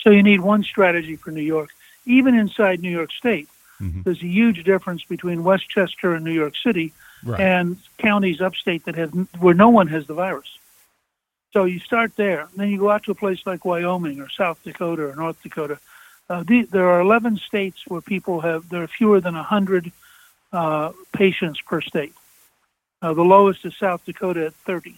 So 0.00 0.10
you 0.10 0.22
need 0.22 0.40
one 0.40 0.62
strategy 0.62 1.16
for 1.16 1.32
New 1.32 1.42
York. 1.42 1.70
Even 2.06 2.34
inside 2.36 2.80
New 2.80 2.90
York 3.00 3.10
State, 3.12 3.48
Mhm. 3.82 4.04
there's 4.04 4.22
a 4.22 4.26
huge 4.40 4.62
difference 4.62 5.02
between 5.02 5.42
Westchester 5.42 6.14
and 6.14 6.24
New 6.24 6.32
York 6.32 6.54
City 6.56 6.92
Right. 7.24 7.40
and 7.40 7.76
counties 7.98 8.40
upstate 8.40 8.84
that 8.84 8.94
have 8.94 9.10
where 9.40 9.54
no 9.54 9.68
one 9.68 9.88
has 9.88 10.06
the 10.06 10.14
virus. 10.14 10.58
So 11.52 11.64
you 11.64 11.80
start 11.80 12.14
there, 12.16 12.46
then 12.56 12.68
you 12.70 12.78
go 12.78 12.90
out 12.90 13.02
to 13.04 13.10
a 13.10 13.14
place 13.16 13.40
like 13.46 13.64
Wyoming 13.64 14.20
or 14.20 14.28
South 14.28 14.62
Dakota 14.62 15.08
or 15.10 15.16
North 15.16 15.42
Dakota. 15.42 15.78
Uh, 16.30 16.42
the, 16.44 16.62
there 16.62 16.88
are 16.88 17.00
11 17.00 17.36
states 17.36 17.84
where 17.88 18.00
people 18.00 18.40
have 18.42 18.68
there 18.68 18.82
are 18.84 18.86
fewer 19.00 19.20
than 19.20 19.34
100 19.34 19.90
uh, 20.52 20.92
patients 21.12 21.60
per 21.60 21.80
state. 21.80 22.14
Uh, 23.04 23.12
the 23.12 23.22
lowest 23.22 23.66
is 23.66 23.76
South 23.76 24.02
Dakota 24.06 24.46
at 24.46 24.54
30. 24.54 24.96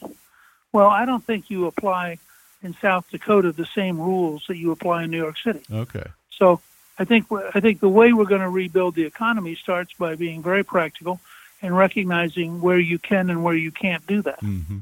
Well, 0.73 0.87
I 0.87 1.05
don't 1.05 1.25
think 1.25 1.51
you 1.51 1.67
apply 1.67 2.19
in 2.63 2.73
South 2.81 3.11
Dakota 3.11 3.51
the 3.51 3.67
same 3.67 3.99
rules 3.99 4.45
that 4.47 4.57
you 4.57 4.71
apply 4.71 5.03
in 5.05 5.11
New 5.11 5.17
York 5.17 5.37
City. 5.39 5.65
okay. 5.73 6.05
So 6.31 6.61
I 7.01 7.05
think 7.05 7.27
I 7.33 7.59
think 7.59 7.81
the 7.81 7.89
way 7.89 8.13
we're 8.13 8.27
going 8.27 8.43
to 8.43 8.49
rebuild 8.49 8.95
the 8.95 9.05
economy 9.05 9.57
starts 9.57 9.93
by 9.95 10.15
being 10.15 10.41
very 10.41 10.63
practical 10.63 11.19
and 11.63 11.77
recognizing 11.77 12.61
where 12.61 12.79
you 12.79 12.99
can 13.01 13.29
and 13.29 13.43
where 13.43 13.57
you 13.57 13.73
can't 13.73 14.07
do 14.07 14.23
that. 14.23 14.39
hmm 14.39 14.79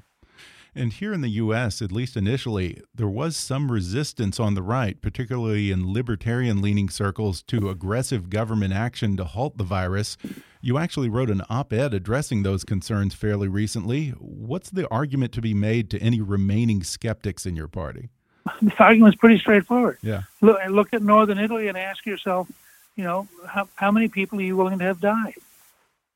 And 0.74 0.92
here 0.92 1.12
in 1.12 1.20
the 1.20 1.28
U.S., 1.28 1.80
at 1.80 1.92
least 1.92 2.16
initially, 2.16 2.82
there 2.94 3.08
was 3.08 3.36
some 3.36 3.70
resistance 3.70 4.40
on 4.40 4.54
the 4.54 4.62
right, 4.62 5.00
particularly 5.00 5.70
in 5.70 5.92
libertarian 5.92 6.60
leaning 6.60 6.88
circles, 6.88 7.42
to 7.44 7.70
aggressive 7.70 8.28
government 8.28 8.72
action 8.72 9.16
to 9.16 9.24
halt 9.24 9.56
the 9.56 9.64
virus. 9.64 10.16
You 10.60 10.78
actually 10.78 11.08
wrote 11.08 11.30
an 11.30 11.42
op 11.48 11.72
ed 11.72 11.94
addressing 11.94 12.42
those 12.42 12.64
concerns 12.64 13.14
fairly 13.14 13.48
recently. 13.48 14.10
What's 14.18 14.70
the 14.70 14.88
argument 14.88 15.32
to 15.32 15.40
be 15.40 15.54
made 15.54 15.90
to 15.90 15.98
any 16.00 16.20
remaining 16.20 16.82
skeptics 16.82 17.46
in 17.46 17.56
your 17.56 17.68
party? 17.68 18.10
The 18.60 18.74
argument's 18.78 19.16
pretty 19.16 19.38
straightforward. 19.38 19.98
Yeah. 20.02 20.22
Look, 20.42 20.58
look 20.68 20.92
at 20.92 21.02
northern 21.02 21.38
Italy 21.38 21.68
and 21.68 21.78
ask 21.78 22.04
yourself, 22.04 22.46
you 22.94 23.02
know, 23.02 23.26
how, 23.46 23.68
how 23.74 23.90
many 23.90 24.08
people 24.08 24.38
are 24.38 24.42
you 24.42 24.56
willing 24.56 24.78
to 24.80 24.84
have 24.84 25.00
die? 25.00 25.34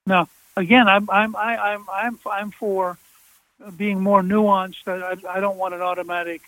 Now, 0.06 0.28
again, 0.56 0.88
I'm 0.88 1.08
I'm 1.10 1.36
I, 1.36 1.56
I'm 1.56 1.86
I'm 1.92 2.18
I'm 2.30 2.50
for 2.50 2.98
being 3.76 4.00
more 4.00 4.22
nuanced. 4.22 4.86
I, 4.86 5.16
I 5.28 5.40
don't 5.40 5.56
want 5.56 5.74
an 5.74 5.82
automatic 5.82 6.42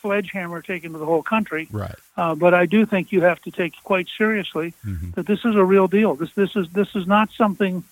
sledgehammer 0.00 0.62
taken 0.62 0.92
to 0.92 0.98
the 0.98 1.06
whole 1.06 1.22
country, 1.22 1.68
Right. 1.70 1.94
uh, 2.16 2.34
but 2.34 2.54
I 2.54 2.66
do 2.66 2.84
think 2.86 3.12
you 3.12 3.20
have 3.22 3.40
to 3.42 3.50
take 3.50 3.74
quite 3.84 4.08
seriously 4.18 4.74
Mhm. 4.84 5.14
that 5.14 5.26
this 5.26 5.44
is 5.44 5.54
a 5.54 5.64
real 5.64 5.86
deal. 5.88 6.14
This 6.14 6.32
this 6.34 6.54
is 6.56 6.68
this 6.70 6.94
is 6.94 7.06
not 7.06 7.30
something 7.32 7.84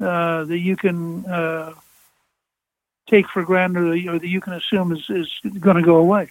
uh, 0.00 0.44
that 0.44 0.58
you 0.58 0.76
can 0.76 1.26
uh, 1.26 1.74
take 3.06 3.28
for 3.28 3.42
granted 3.42 3.82
or 3.82 3.90
that, 3.90 4.08
or 4.08 4.18
that 4.18 4.28
you 4.28 4.40
can 4.40 4.52
assume 4.54 4.92
is, 4.92 5.04
is 5.10 5.28
going 5.58 5.76
to 5.76 5.82
go 5.82 5.96
away. 5.96 6.30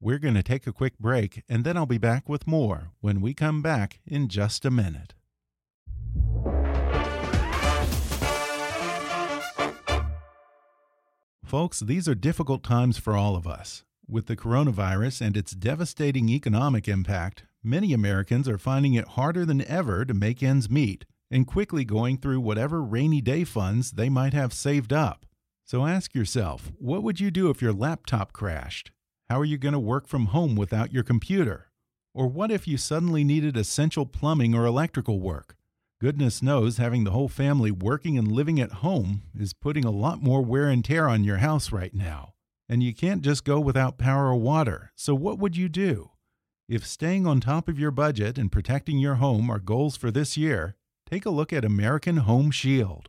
We're 0.00 0.18
going 0.18 0.34
to 0.34 0.42
take 0.42 0.66
a 0.66 0.72
quick 0.72 0.98
break, 0.98 1.42
and 1.48 1.64
then 1.64 1.76
I'll 1.76 1.86
be 1.86 1.98
back 1.98 2.28
with 2.28 2.46
more 2.46 2.90
when 3.00 3.20
we 3.20 3.34
come 3.34 3.62
back 3.62 4.00
in 4.06 4.28
just 4.28 4.64
a 4.64 4.70
minute. 4.70 5.14
Folks, 11.48 11.80
these 11.80 12.06
are 12.06 12.14
difficult 12.14 12.62
times 12.62 12.98
for 12.98 13.16
all 13.16 13.34
of 13.34 13.46
us. 13.46 13.82
With 14.06 14.26
the 14.26 14.36
coronavirus 14.36 15.22
and 15.22 15.34
its 15.34 15.52
devastating 15.52 16.28
economic 16.28 16.86
impact, 16.86 17.44
many 17.64 17.94
Americans 17.94 18.46
are 18.50 18.58
finding 18.58 18.92
it 18.92 19.08
harder 19.08 19.46
than 19.46 19.64
ever 19.64 20.04
to 20.04 20.12
make 20.12 20.42
ends 20.42 20.68
meet 20.68 21.06
and 21.30 21.46
quickly 21.46 21.86
going 21.86 22.18
through 22.18 22.40
whatever 22.40 22.82
rainy 22.82 23.22
day 23.22 23.44
funds 23.44 23.92
they 23.92 24.10
might 24.10 24.34
have 24.34 24.52
saved 24.52 24.92
up. 24.92 25.24
So 25.64 25.86
ask 25.86 26.14
yourself, 26.14 26.70
what 26.76 27.02
would 27.02 27.18
you 27.18 27.30
do 27.30 27.48
if 27.48 27.62
your 27.62 27.72
laptop 27.72 28.34
crashed? 28.34 28.90
How 29.30 29.40
are 29.40 29.46
you 29.46 29.56
going 29.56 29.72
to 29.72 29.78
work 29.78 30.06
from 30.06 30.26
home 30.26 30.54
without 30.54 30.92
your 30.92 31.02
computer? 31.02 31.70
Or 32.12 32.26
what 32.26 32.50
if 32.50 32.68
you 32.68 32.76
suddenly 32.76 33.24
needed 33.24 33.56
essential 33.56 34.04
plumbing 34.04 34.54
or 34.54 34.66
electrical 34.66 35.18
work? 35.18 35.56
Goodness 36.00 36.40
knows 36.40 36.76
having 36.76 37.02
the 37.02 37.10
whole 37.10 37.28
family 37.28 37.72
working 37.72 38.16
and 38.16 38.30
living 38.30 38.60
at 38.60 38.70
home 38.70 39.22
is 39.36 39.52
putting 39.52 39.84
a 39.84 39.90
lot 39.90 40.22
more 40.22 40.42
wear 40.42 40.68
and 40.68 40.84
tear 40.84 41.08
on 41.08 41.24
your 41.24 41.38
house 41.38 41.72
right 41.72 41.92
now. 41.92 42.34
And 42.68 42.84
you 42.84 42.94
can't 42.94 43.20
just 43.20 43.44
go 43.44 43.58
without 43.58 43.98
power 43.98 44.28
or 44.28 44.36
water, 44.36 44.92
so 44.94 45.12
what 45.12 45.40
would 45.40 45.56
you 45.56 45.68
do? 45.68 46.10
If 46.68 46.86
staying 46.86 47.26
on 47.26 47.40
top 47.40 47.68
of 47.68 47.80
your 47.80 47.90
budget 47.90 48.38
and 48.38 48.52
protecting 48.52 48.98
your 49.00 49.16
home 49.16 49.50
are 49.50 49.58
goals 49.58 49.96
for 49.96 50.12
this 50.12 50.36
year, 50.36 50.76
take 51.10 51.26
a 51.26 51.30
look 51.30 51.52
at 51.52 51.64
American 51.64 52.18
Home 52.18 52.52
Shield. 52.52 53.08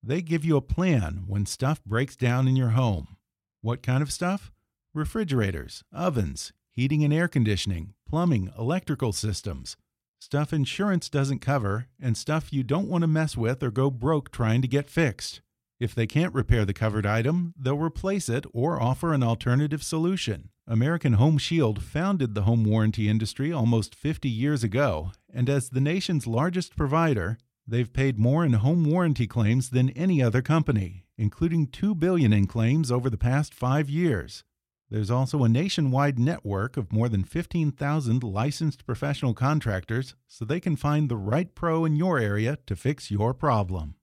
They 0.00 0.22
give 0.22 0.44
you 0.44 0.56
a 0.56 0.62
plan 0.62 1.24
when 1.26 1.44
stuff 1.44 1.82
breaks 1.84 2.14
down 2.14 2.46
in 2.46 2.54
your 2.54 2.70
home. 2.70 3.16
What 3.62 3.82
kind 3.82 4.00
of 4.00 4.12
stuff? 4.12 4.52
Refrigerators, 4.94 5.82
ovens, 5.92 6.52
heating 6.70 7.02
and 7.02 7.12
air 7.12 7.26
conditioning, 7.26 7.94
plumbing, 8.08 8.52
electrical 8.56 9.12
systems. 9.12 9.76
Stuff 10.20 10.52
insurance 10.52 11.08
doesn't 11.08 11.38
cover, 11.38 11.86
and 12.00 12.16
stuff 12.16 12.52
you 12.52 12.62
don't 12.62 12.88
want 12.88 13.02
to 13.02 13.08
mess 13.08 13.36
with 13.36 13.62
or 13.62 13.70
go 13.70 13.90
broke 13.90 14.30
trying 14.30 14.60
to 14.62 14.68
get 14.68 14.90
fixed. 14.90 15.40
If 15.78 15.94
they 15.94 16.08
can't 16.08 16.34
repair 16.34 16.64
the 16.64 16.74
covered 16.74 17.06
item, 17.06 17.54
they'll 17.56 17.78
replace 17.78 18.28
it 18.28 18.44
or 18.52 18.82
offer 18.82 19.14
an 19.14 19.22
alternative 19.22 19.82
solution. 19.82 20.50
American 20.66 21.14
Home 21.14 21.38
Shield 21.38 21.82
founded 21.82 22.34
the 22.34 22.42
home 22.42 22.64
warranty 22.64 23.08
industry 23.08 23.52
almost 23.52 23.94
50 23.94 24.28
years 24.28 24.64
ago, 24.64 25.12
and 25.32 25.48
as 25.48 25.70
the 25.70 25.80
nation's 25.80 26.26
largest 26.26 26.76
provider, 26.76 27.38
they've 27.66 27.92
paid 27.92 28.18
more 28.18 28.44
in 28.44 28.54
home 28.54 28.84
warranty 28.84 29.26
claims 29.26 29.70
than 29.70 29.90
any 29.90 30.20
other 30.22 30.42
company. 30.42 31.04
including 31.18 31.66
2 31.66 31.94
billion 31.96 32.32
in 32.32 32.46
claims 32.46 32.92
over 32.92 33.10
the 33.10 33.18
past 33.18 33.52
5 33.52 33.90
years. 33.90 34.44
There's 34.90 35.10
also 35.10 35.44
a 35.44 35.50
nationwide 35.50 36.18
network 36.18 36.78
of 36.78 36.92
more 36.92 37.10
than 37.10 37.22
15,000 37.22 38.22
licensed 38.24 38.86
professional 38.86 39.34
contractors 39.34 40.14
so 40.26 40.46
they 40.46 40.60
can 40.60 40.76
find 40.76 41.08
the 41.08 41.16
right 41.16 41.54
pro 41.54 41.84
in 41.84 41.94
your 41.94 42.18
area 42.18 42.56
to 42.66 42.74
fix 42.74 43.10
your 43.10 43.34
problem. 43.34 43.96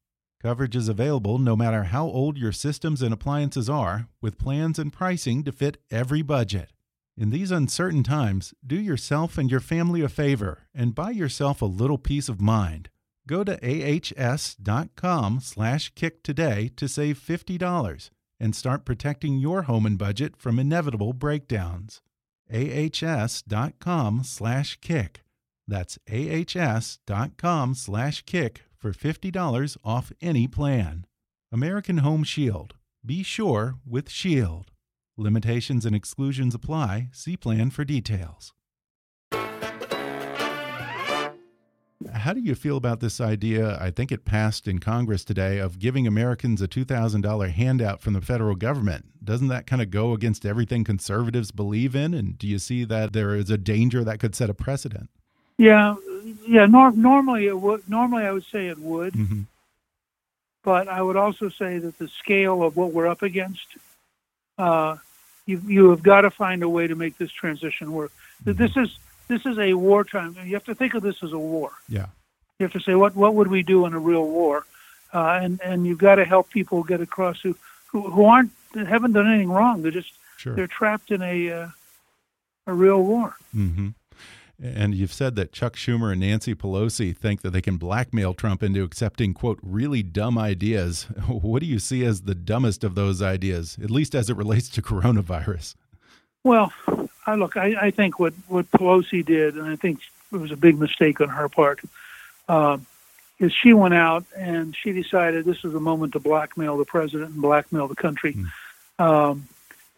Coverage 0.43 0.75
is 0.75 0.87
available 0.87 1.39
no 1.39 1.55
matter 1.55 1.85
how 1.85 2.05
old 2.05 2.37
your 2.37 2.51
systems 2.51 3.01
and 3.01 3.11
appliances 3.11 3.67
are, 3.67 4.09
with 4.21 4.37
plans 4.37 4.77
and 4.77 4.93
pricing 4.93 5.43
to 5.43 5.51
fit 5.51 5.77
every 5.89 6.21
budget. 6.21 6.71
In 7.17 7.31
these 7.31 7.49
uncertain 7.49 8.03
times, 8.03 8.53
do 8.65 8.75
yourself 8.75 9.39
and 9.39 9.49
your 9.49 9.61
family 9.61 10.01
a 10.01 10.09
favor 10.09 10.67
and 10.71 10.93
buy 10.93 11.09
yourself 11.09 11.63
a 11.63 11.65
little 11.65 11.97
peace 11.97 12.29
of 12.29 12.39
mind. 12.39 12.89
Go 13.25 13.43
to 13.43 13.57
ahs.com/kick 13.63 14.53
today 16.21 16.69
to 16.75 16.87
save 16.87 17.17
$50 17.17 18.11
and 18.39 18.55
start 18.55 18.85
protecting 18.85 19.37
your 19.37 19.63
home 19.63 19.85
and 19.85 19.97
budget 19.97 20.37
from 20.37 20.59
inevitable 20.59 21.11
breakdowns. 21.13 22.01
ahs.com/kick. 22.51 25.21
That's 25.67 25.97
ahs.com/kick 26.07 27.01
for 28.77 28.93
$50 28.93 29.77
off 29.83 30.11
any 30.21 30.47
plan. 30.47 31.05
American 31.51 31.97
Home 31.99 32.23
Shield. 32.23 32.75
Be 33.05 33.23
sure 33.23 33.75
with 33.85 34.09
Shield. 34.09 34.71
Limitations 35.17 35.85
and 35.85 35.95
exclusions 35.95 36.53
apply. 36.53 37.09
See 37.13 37.37
plan 37.37 37.69
for 37.69 37.85
details. 37.85 38.51
How 42.13 42.33
do 42.33 42.39
you 42.39 42.55
feel 42.55 42.77
about 42.77 42.99
this 42.99 43.19
idea? 43.19 43.77
I 43.79 43.91
think 43.91 44.11
it 44.11 44.25
passed 44.25 44.67
in 44.67 44.79
Congress 44.79 45.23
today 45.23 45.57
of 45.57 45.79
giving 45.79 46.07
Americans 46.07 46.61
a 46.61 46.67
$2,000 46.67 47.51
handout 47.51 48.01
from 48.01 48.13
the 48.13 48.21
federal 48.21 48.55
government. 48.55 49.05
Doesn't 49.23 49.47
that 49.47 49.67
kind 49.67 49.81
of 49.81 49.89
go 49.89 50.13
against 50.13 50.45
everything 50.45 50.83
conservatives 50.83 51.51
believe 51.51 51.95
in? 51.95 52.13
And 52.13 52.37
do 52.37 52.47
you 52.47 52.59
see 52.59 52.83
that 52.85 53.13
there 53.13 53.35
is 53.35 53.49
a 53.49 53.57
danger 53.57 54.03
that 54.03 54.19
could 54.19 54.35
set 54.35 54.49
a 54.49 54.53
precedent? 54.53 55.09
Yeah, 55.57 55.95
yeah. 56.47 56.65
Nor- 56.65 56.91
normally, 56.91 57.47
it 57.47 57.59
would. 57.59 57.89
Normally, 57.89 58.23
I 58.23 58.31
would 58.31 58.45
say 58.45 58.67
it 58.67 58.77
would. 58.77 59.15
Mm 59.15 59.27
-hmm. 59.27 59.43
But 60.63 60.87
I 60.87 61.01
would 61.01 61.15
also 61.15 61.49
say 61.49 61.79
that 61.79 61.97
the 61.97 62.07
scale 62.07 62.61
of 62.61 62.75
what 62.75 62.91
we're 62.93 63.11
up 63.11 63.21
against 63.21 63.77
uh, 64.57 64.97
you 65.45 65.61
you 65.65 65.89
have 65.89 66.03
got 66.03 66.21
to 66.21 66.31
find 66.31 66.63
a 66.63 66.69
way 66.69 66.87
to 66.87 66.95
make 66.95 67.17
this 67.17 67.31
transition 67.31 67.91
work. 67.91 68.11
Mm-hmm. 68.43 68.63
This 68.63 68.75
is 68.77 68.97
this 69.27 69.45
is 69.45 69.57
a 69.57 69.73
wartime. 69.73 70.35
You 70.43 70.53
have 70.53 70.65
to 70.65 70.75
think 70.75 70.93
of 70.93 71.03
this 71.03 71.23
as 71.23 71.33
a 71.33 71.39
war. 71.39 71.71
Yeah. 71.89 72.07
You 72.59 72.65
have 72.65 72.73
to 72.73 72.79
say 72.79 72.95
what 72.95 73.15
what 73.15 73.35
would 73.35 73.47
we 73.47 73.63
do 73.63 73.85
in 73.85 73.93
a 73.93 73.99
real 73.99 74.25
war, 74.25 74.65
uh, 75.13 75.39
and 75.41 75.59
and 75.61 75.85
you've 75.85 75.97
got 75.97 76.15
to 76.15 76.25
help 76.25 76.49
people 76.49 76.83
get 76.83 77.01
across 77.01 77.41
who 77.41 77.55
who, 77.87 78.09
who 78.09 78.25
aren't 78.25 78.51
haven't 78.73 79.13
done 79.13 79.27
anything 79.27 79.51
wrong. 79.51 79.81
They're 79.81 79.91
just 79.91 80.13
sure. 80.37 80.55
they're 80.55 80.67
trapped 80.67 81.11
in 81.11 81.21
a 81.21 81.51
uh, 81.51 81.67
a 82.67 82.73
real 82.73 83.03
war. 83.03 83.35
Mm-hmm. 83.53 83.89
And 84.61 84.95
you've 84.95 85.11
said 85.11 85.35
that 85.35 85.51
Chuck 85.51 85.75
Schumer 85.75 86.13
and 86.13 86.21
Nancy 86.21 86.55
Pelosi 86.55 87.15
think 87.15 87.41
that 87.41 87.49
they 87.49 87.61
can 87.61 87.75
blackmail 87.75 88.33
Trump 88.33 88.63
into 88.63 88.83
accepting, 88.83 89.33
quote, 89.33 89.59
really 89.61 90.01
dumb 90.01 90.37
ideas. 90.37 91.07
What 91.27 91.59
do 91.59 91.65
you 91.65 91.79
see 91.79 92.05
as 92.05 92.21
the 92.21 92.35
dumbest 92.35 92.83
of 92.83 92.95
those 92.95 93.21
ideas, 93.21 93.77
at 93.83 93.91
least 93.91 94.15
as 94.15 94.29
it 94.29 94.37
relates 94.37 94.69
to 94.69 94.81
coronavirus? 94.81 95.75
Well, 96.43 96.71
I 97.25 97.35
look, 97.35 97.57
I, 97.57 97.75
I 97.79 97.91
think 97.91 98.19
what, 98.19 98.33
what 98.47 98.69
Pelosi 98.71 99.25
did, 99.25 99.55
and 99.55 99.67
I 99.67 99.75
think 99.75 99.99
it 100.31 100.37
was 100.37 100.51
a 100.51 100.57
big 100.57 100.77
mistake 100.77 101.21
on 101.21 101.29
her 101.29 101.49
part, 101.49 101.79
uh, 102.47 102.77
is 103.39 103.51
she 103.51 103.73
went 103.73 103.93
out 103.93 104.25
and 104.35 104.75
she 104.75 104.91
decided 104.91 105.43
this 105.45 105.63
was 105.63 105.73
a 105.73 105.79
moment 105.79 106.13
to 106.13 106.19
blackmail 106.19 106.77
the 106.77 106.85
president 106.85 107.31
and 107.31 107.41
blackmail 107.41 107.87
the 107.87 107.95
country. 107.95 108.37
Mm. 108.99 109.03
Um, 109.03 109.47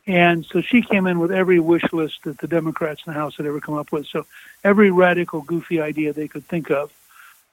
and 0.07 0.45
so 0.45 0.61
she 0.61 0.81
came 0.81 1.05
in 1.05 1.19
with 1.19 1.31
every 1.31 1.59
wish 1.59 1.83
list 1.91 2.23
that 2.23 2.37
the 2.37 2.47
Democrats 2.47 3.01
in 3.05 3.13
the 3.13 3.19
House 3.19 3.35
had 3.35 3.45
ever 3.45 3.59
come 3.59 3.75
up 3.75 3.91
with. 3.91 4.07
So 4.07 4.25
every 4.63 4.89
radical, 4.89 5.41
goofy 5.41 5.81
idea 5.81 6.13
they 6.13 6.29
could 6.29 6.45
think 6.45 6.71
of 6.71 6.91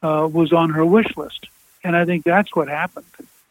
uh, 0.03 0.29
was 0.33 0.53
on 0.53 0.71
her 0.71 0.87
wish 0.87 1.17
list. 1.17 1.49
And 1.83 1.97
I 1.97 2.05
think 2.05 2.25
that's 2.25 2.55
what 2.55 2.69
happened. 2.69 3.07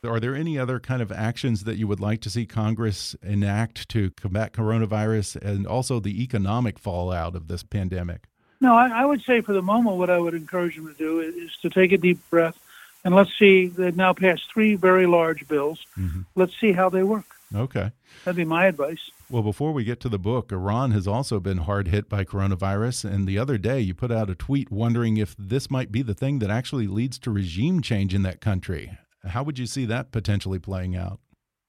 Are 0.05 0.19
there 0.19 0.35
any 0.35 0.57
other 0.59 0.79
kind 0.79 1.01
of 1.01 1.11
actions 1.11 1.63
that 1.63 1.77
you 1.77 1.87
would 1.87 1.99
like 1.99 2.21
to 2.21 2.29
see 2.29 2.45
Congress 2.45 3.15
enact 3.21 3.89
to 3.89 4.11
combat 4.11 4.53
coronavirus 4.53 5.35
and 5.37 5.65
also 5.67 5.99
the 5.99 6.21
economic 6.21 6.79
fallout 6.79 7.35
of 7.35 7.47
this 7.47 7.63
pandemic? 7.63 8.27
No, 8.61 8.75
I, 8.75 9.01
I 9.01 9.05
would 9.05 9.21
say 9.21 9.41
for 9.41 9.53
the 9.53 9.61
moment, 9.61 9.97
what 9.97 10.09
I 10.09 10.19
would 10.19 10.33
encourage 10.33 10.75
them 10.75 10.87
to 10.87 10.93
do 10.93 11.19
is, 11.19 11.35
is 11.35 11.57
to 11.61 11.69
take 11.69 11.91
a 11.91 11.97
deep 11.97 12.19
breath 12.29 12.57
and 13.03 13.15
let's 13.15 13.31
see. 13.37 13.67
They've 13.67 13.95
now 13.95 14.13
passed 14.13 14.51
three 14.51 14.75
very 14.75 15.05
large 15.05 15.47
bills. 15.47 15.85
Mm 15.97 16.09
-hmm. 16.09 16.25
Let's 16.35 16.59
see 16.59 16.71
how 16.71 16.89
they 16.89 17.03
work. 17.03 17.25
Okay. 17.55 17.91
That'd 18.23 18.47
be 18.47 18.55
my 18.55 18.65
advice. 18.65 19.11
Well, 19.29 19.43
before 19.43 19.73
we 19.73 19.83
get 19.83 19.99
to 19.99 20.09
the 20.09 20.19
book, 20.19 20.51
Iran 20.51 20.91
has 20.91 21.07
also 21.07 21.39
been 21.39 21.57
hard 21.57 21.87
hit 21.87 22.09
by 22.09 22.23
coronavirus. 22.23 23.05
And 23.05 23.27
the 23.27 23.39
other 23.39 23.57
day, 23.57 23.81
you 23.81 23.93
put 23.93 24.11
out 24.11 24.29
a 24.29 24.35
tweet 24.35 24.71
wondering 24.71 25.17
if 25.17 25.35
this 25.37 25.69
might 25.69 25.91
be 25.91 26.03
the 26.03 26.13
thing 26.13 26.39
that 26.39 26.49
actually 26.49 26.87
leads 26.87 27.19
to 27.19 27.33
regime 27.33 27.81
change 27.81 28.13
in 28.15 28.23
that 28.23 28.39
country. 28.39 28.97
How 29.25 29.43
would 29.43 29.57
you 29.57 29.65
see 29.65 29.85
that 29.85 30.11
potentially 30.11 30.59
playing 30.59 30.95
out? 30.95 31.19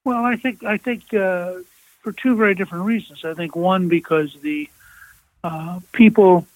Well, 0.04 0.24
I 0.24 0.36
think 0.36 0.62
I 0.64 0.76
think 0.76 1.14
uh, 1.14 1.54
for 2.00 2.12
two 2.12 2.36
very 2.36 2.54
different 2.54 2.84
reasons. 2.84 3.24
I 3.24 3.34
think 3.34 3.56
one 3.56 3.88
because 3.88 4.36
the 4.42 4.68
uh, 5.42 5.80
people 5.92 6.46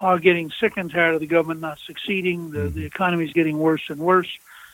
are 0.00 0.18
getting 0.18 0.50
sick 0.50 0.76
and 0.76 0.90
tired 0.90 1.14
of 1.14 1.20
the 1.20 1.26
government 1.26 1.60
not 1.60 1.78
succeeding. 1.78 2.50
The, 2.50 2.58
mm 2.58 2.66
-hmm. 2.66 2.74
the 2.74 2.84
economy 2.84 3.24
is 3.24 3.32
getting 3.32 3.58
worse 3.58 3.92
and 3.92 4.00
worse. 4.00 4.30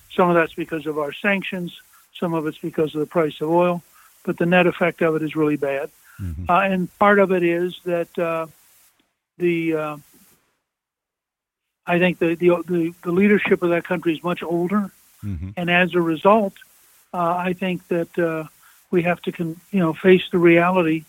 Some 0.08 0.28
of 0.30 0.36
that's 0.36 0.54
because 0.54 0.88
of 0.90 0.96
our 0.96 1.12
sanctions. 1.12 1.82
Some 2.12 2.36
of 2.36 2.46
it's 2.46 2.60
because 2.60 2.98
of 2.98 3.00
the 3.04 3.10
price 3.18 3.44
of 3.44 3.50
oil, 3.50 3.82
but 4.24 4.36
the 4.36 4.46
net 4.46 4.66
effect 4.66 5.02
of 5.02 5.14
it 5.16 5.22
is 5.22 5.34
really 5.34 5.58
bad. 5.58 5.90
Mm-hmm. 6.18 6.50
Uh, 6.50 6.72
and 6.72 6.88
part 6.98 7.18
of 7.18 7.30
it 7.30 7.42
is 7.42 7.80
that 7.84 8.18
uh, 8.18 8.46
the 9.38 9.76
uh, 9.76 9.96
I 11.86 11.98
think 11.98 12.18
the, 12.18 12.34
the, 12.34 12.48
the 12.66 12.94
the 13.02 13.12
leadership 13.12 13.62
of 13.62 13.70
that 13.70 13.84
country 13.84 14.12
is 14.12 14.22
much 14.22 14.42
older, 14.42 14.90
mm-hmm. 15.24 15.50
and 15.56 15.70
as 15.70 15.94
a 15.94 16.00
result, 16.00 16.54
uh, 17.14 17.36
I 17.36 17.52
think 17.52 17.86
that 17.88 18.18
uh, 18.18 18.44
we 18.90 19.02
have 19.02 19.20
to 19.22 19.32
con- 19.32 19.60
you 19.70 19.80
know 19.80 19.92
face 19.92 20.22
the 20.30 20.38
reality 20.38 21.04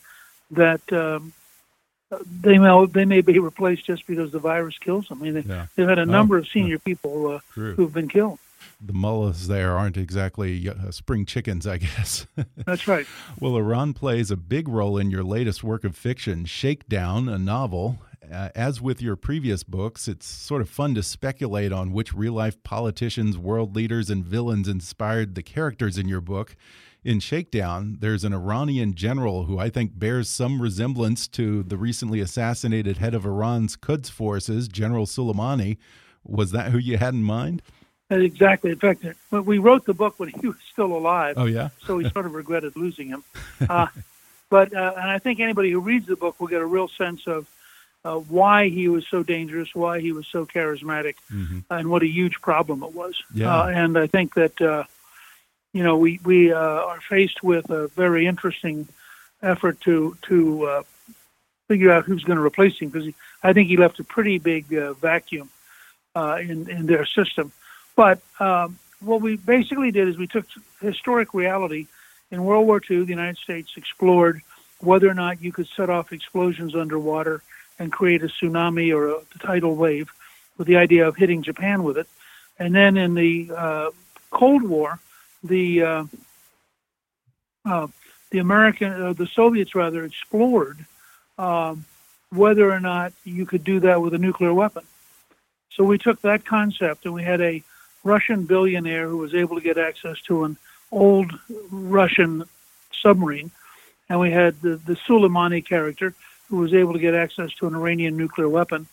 that. 0.51 0.81
Um, 0.91 1.33
they 2.41 2.57
may 2.57 2.85
they 2.85 3.03
may 3.03 3.19
be 3.19 3.37
replaced 3.37 3.85
just 3.85 4.07
because 4.07 4.31
the 4.31 4.39
virus 4.39 4.77
kills 4.77 5.09
them. 5.09 5.21
I 5.21 5.25
mean, 5.25 5.33
they, 5.33 5.41
yeah. 5.41 5.67
they've 5.75 5.89
had 5.89 5.99
a 5.99 6.05
number 6.05 6.37
oh, 6.37 6.39
of 6.39 6.47
senior 6.47 6.75
yeah. 6.75 6.85
people 6.85 7.27
uh, 7.27 7.39
who've 7.49 7.91
been 7.91 8.07
killed 8.07 8.39
the 8.79 8.93
mullahs 8.93 9.47
there 9.47 9.77
aren't 9.77 9.97
exactly 9.97 10.69
uh, 10.69 10.91
spring 10.91 11.25
chickens, 11.25 11.65
I 11.65 11.77
guess. 11.77 12.27
That's 12.65 12.87
right. 12.87 13.07
well, 13.39 13.55
Iran 13.57 13.93
plays 13.93 14.31
a 14.31 14.37
big 14.37 14.67
role 14.67 14.97
in 14.97 15.09
your 15.09 15.23
latest 15.23 15.63
work 15.63 15.83
of 15.83 15.95
fiction, 15.95 16.45
Shakedown, 16.45 17.27
a 17.29 17.37
novel. 17.37 17.99
Uh, 18.31 18.49
as 18.55 18.81
with 18.81 19.01
your 19.01 19.15
previous 19.15 19.63
books, 19.63 20.07
it's 20.07 20.25
sort 20.25 20.61
of 20.61 20.69
fun 20.69 20.93
to 20.95 21.03
speculate 21.03 21.71
on 21.71 21.93
which 21.93 22.13
real 22.13 22.33
life 22.33 22.61
politicians, 22.63 23.37
world 23.37 23.75
leaders, 23.75 24.09
and 24.09 24.25
villains 24.25 24.67
inspired 24.67 25.35
the 25.35 25.43
characters 25.43 25.97
in 25.97 26.07
your 26.07 26.21
book. 26.21 26.55
In 27.03 27.19
Shakedown, 27.21 27.97
there's 28.01 28.25
an 28.25 28.33
Iranian 28.33 28.93
general 28.93 29.45
who 29.45 29.57
I 29.57 29.69
think 29.69 29.97
bears 29.97 30.29
some 30.29 30.61
resemblance 30.61 31.27
to 31.29 31.63
the 31.63 31.77
recently 31.77 32.19
assassinated 32.19 32.97
head 32.97 33.13
of 33.13 33.25
Iran's 33.25 33.77
Quds 33.77 34.09
forces, 34.09 34.67
General 34.67 35.05
Soleimani. 35.05 35.77
Was 36.25 36.51
that 36.51 36.71
who 36.71 36.77
you 36.77 36.97
had 36.97 37.13
in 37.13 37.23
mind? 37.23 37.61
Exactly. 38.09 38.71
In 38.71 38.79
fact, 38.79 39.05
we 39.31 39.57
wrote 39.57 39.85
the 39.85 39.93
book 39.93 40.19
when 40.19 40.29
he 40.41 40.47
was 40.47 40.57
still 40.71 40.97
alive. 40.97 41.35
Oh 41.37 41.45
yeah. 41.45 41.69
so 41.85 41.95
we 41.97 42.09
sort 42.09 42.25
of 42.25 42.33
regretted 42.33 42.75
losing 42.75 43.07
him. 43.07 43.23
Uh, 43.69 43.87
but 44.49 44.71
uh, 44.71 44.93
and 44.95 45.09
I 45.09 45.17
think 45.17 45.39
anybody 45.39 45.71
who 45.71 45.79
reads 45.79 46.05
the 46.05 46.15
book 46.15 46.39
will 46.39 46.47
get 46.47 46.61
a 46.61 46.65
real 46.65 46.87
sense 46.87 47.25
of 47.25 47.47
uh, 48.05 48.15
why 48.15 48.69
he 48.69 48.87
was 48.87 49.05
so 49.07 49.23
dangerous, 49.23 49.73
why 49.73 49.99
he 49.99 50.11
was 50.11 50.27
so 50.27 50.45
charismatic, 50.45 51.15
mm-hmm. 51.31 51.59
and 51.69 51.89
what 51.89 52.03
a 52.03 52.07
huge 52.07 52.41
problem 52.41 52.83
it 52.83 52.93
was. 52.93 53.15
Yeah. 53.33 53.55
Uh, 53.55 53.67
and 53.67 53.97
I 53.97 54.07
think 54.07 54.35
that 54.35 54.61
uh, 54.61 54.83
you 55.73 55.83
know 55.83 55.97
we 55.97 56.19
we 56.23 56.51
uh, 56.51 56.57
are 56.57 57.01
faced 57.01 57.43
with 57.43 57.69
a 57.69 57.87
very 57.89 58.27
interesting 58.27 58.87
effort 59.41 59.81
to 59.81 60.17
to 60.23 60.83
figure 61.67 61.91
out 61.91 62.05
who's 62.05 62.23
going 62.23 62.37
to 62.37 62.43
replace 62.43 62.79
him 62.79 62.89
because 62.89 63.13
I 63.43 63.51
think 63.53 63.67
he 63.67 63.77
left 63.77 63.99
a 63.99 64.03
pretty 64.03 64.39
big 64.39 64.65
vacuum 64.99 65.49
in 66.15 66.69
in 66.69 66.85
their 66.85 67.05
system. 67.05 67.51
But 67.95 68.21
um, 68.39 68.77
what 68.99 69.21
we 69.21 69.37
basically 69.37 69.91
did 69.91 70.07
is 70.07 70.17
we 70.17 70.27
took 70.27 70.45
historic 70.81 71.33
reality. 71.33 71.87
In 72.29 72.43
World 72.43 72.67
War 72.67 72.81
II, 72.89 73.03
the 73.03 73.09
United 73.09 73.37
States 73.37 73.71
explored 73.77 74.41
whether 74.79 75.09
or 75.09 75.13
not 75.13 75.41
you 75.41 75.51
could 75.51 75.67
set 75.75 75.89
off 75.89 76.11
explosions 76.11 76.75
underwater 76.75 77.41
and 77.79 77.91
create 77.91 78.23
a 78.23 78.27
tsunami 78.27 78.93
or 78.95 79.09
a 79.09 79.21
tidal 79.39 79.75
wave 79.75 80.09
with 80.57 80.67
the 80.67 80.77
idea 80.77 81.07
of 81.07 81.15
hitting 81.15 81.43
Japan 81.43 81.83
with 81.83 81.97
it. 81.97 82.07
And 82.59 82.73
then 82.73 82.97
in 82.97 83.13
the 83.13 83.51
uh, 83.55 83.89
Cold 84.31 84.63
War, 84.63 84.99
the 85.43 85.83
uh, 85.83 86.03
uh, 87.65 87.87
the 88.31 88.39
American, 88.39 88.91
uh, 88.91 89.13
the 89.13 89.27
Soviets 89.27 89.75
rather, 89.75 90.03
explored 90.03 90.85
um, 91.37 91.85
whether 92.31 92.71
or 92.71 92.79
not 92.79 93.13
you 93.23 93.45
could 93.45 93.63
do 93.63 93.79
that 93.81 94.01
with 94.01 94.13
a 94.13 94.17
nuclear 94.17 94.53
weapon. 94.53 94.83
So 95.69 95.83
we 95.83 95.97
took 95.97 96.21
that 96.21 96.45
concept 96.45 97.05
and 97.05 97.13
we 97.13 97.23
had 97.23 97.41
a 97.41 97.63
Russian 98.03 98.45
billionaire 98.45 99.07
who 99.07 99.17
was 99.17 99.35
able 99.35 99.55
to 99.55 99.61
get 99.61 99.77
access 99.77 100.19
to 100.21 100.45
an 100.45 100.57
old 100.91 101.31
Russian 101.71 102.43
submarine, 102.91 103.51
and 104.09 104.19
we 104.19 104.31
had 104.31 104.59
the, 104.61 104.77
the 104.77 104.95
Soleimani 104.95 105.65
character 105.65 106.13
who 106.49 106.57
was 106.57 106.73
able 106.73 106.93
to 106.93 106.99
get 106.99 107.13
access 107.13 107.53
to 107.55 107.67
an 107.67 107.75
Iranian 107.75 108.17
nuclear 108.17 108.49
weapon, 108.49 108.87